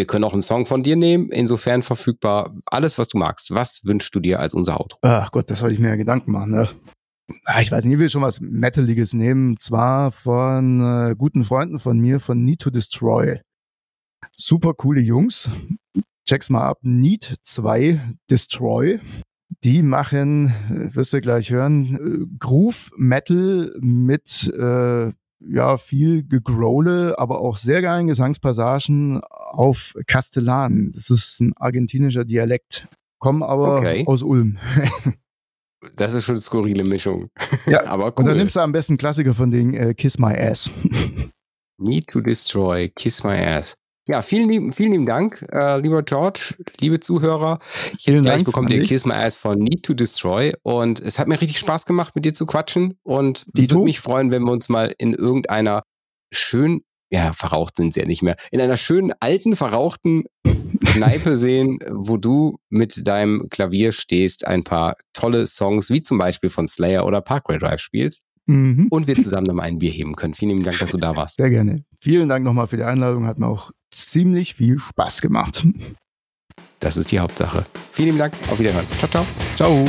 [0.00, 2.54] Wir können auch einen Song von dir nehmen, insofern verfügbar.
[2.64, 3.50] Alles, was du magst.
[3.50, 4.98] Was wünschst du dir als unser Outro?
[5.02, 6.52] Ach Gott, das soll ich mir ja Gedanken machen.
[6.52, 6.70] Ne?
[7.44, 9.58] Ah, ich weiß nicht, ich will schon was Metaliges nehmen.
[9.58, 13.42] Zwar von äh, guten Freunden von mir, von Need to Destroy.
[14.34, 15.50] Super coole Jungs.
[16.26, 16.78] Check's mal ab.
[16.80, 19.00] Need 2 Destroy.
[19.64, 27.18] Die machen, äh, wirst du gleich hören, äh, Groove Metal mit äh, ja, viel Gegrole,
[27.18, 30.92] aber auch sehr geilen Gesangspassagen auf Castellan.
[30.92, 32.86] Das ist ein argentinischer Dialekt.
[33.18, 34.04] Kommen aber okay.
[34.06, 34.58] aus Ulm.
[35.96, 37.28] das ist schon eine skurrile Mischung.
[37.66, 38.12] Ja, aber cool.
[38.16, 40.70] Und dann nimmst du am besten Klassiker von den äh, Kiss My Ass.
[41.78, 43.76] Need to Destroy, Kiss My Ass.
[44.10, 47.60] Ja, vielen lieben, vielen lieben Dank, äh, lieber George, liebe Zuhörer.
[47.92, 51.20] Jetzt vielen gleich Dank bekommt ihr Kiss My Ass von Need to Destroy und es
[51.20, 54.42] hat mir richtig Spaß gemacht, mit dir zu quatschen und ich würde mich freuen, wenn
[54.42, 55.84] wir uns mal in irgendeiner
[56.32, 56.80] schön,
[57.12, 60.24] ja, verraucht sind sie ja nicht mehr, in einer schönen alten, verrauchten
[60.84, 66.50] Kneipe sehen, wo du mit deinem Klavier stehst, ein paar tolle Songs, wie zum Beispiel
[66.50, 68.24] von Slayer oder Parkway Drive spielst.
[68.46, 68.88] Mhm.
[68.90, 70.34] Und wir zusammen nochmal ein Bier heben können.
[70.34, 71.36] Vielen lieben Dank, dass du da warst.
[71.36, 71.84] Sehr gerne.
[72.00, 73.26] Vielen Dank nochmal für die Einladung.
[73.26, 75.66] Hat mir auch ziemlich viel Spaß gemacht.
[76.80, 77.66] Das ist die Hauptsache.
[77.92, 78.34] Vielen lieben Dank.
[78.50, 78.86] Auf Wiederhören.
[78.98, 79.26] Ciao, ciao.
[79.56, 79.88] Ciao.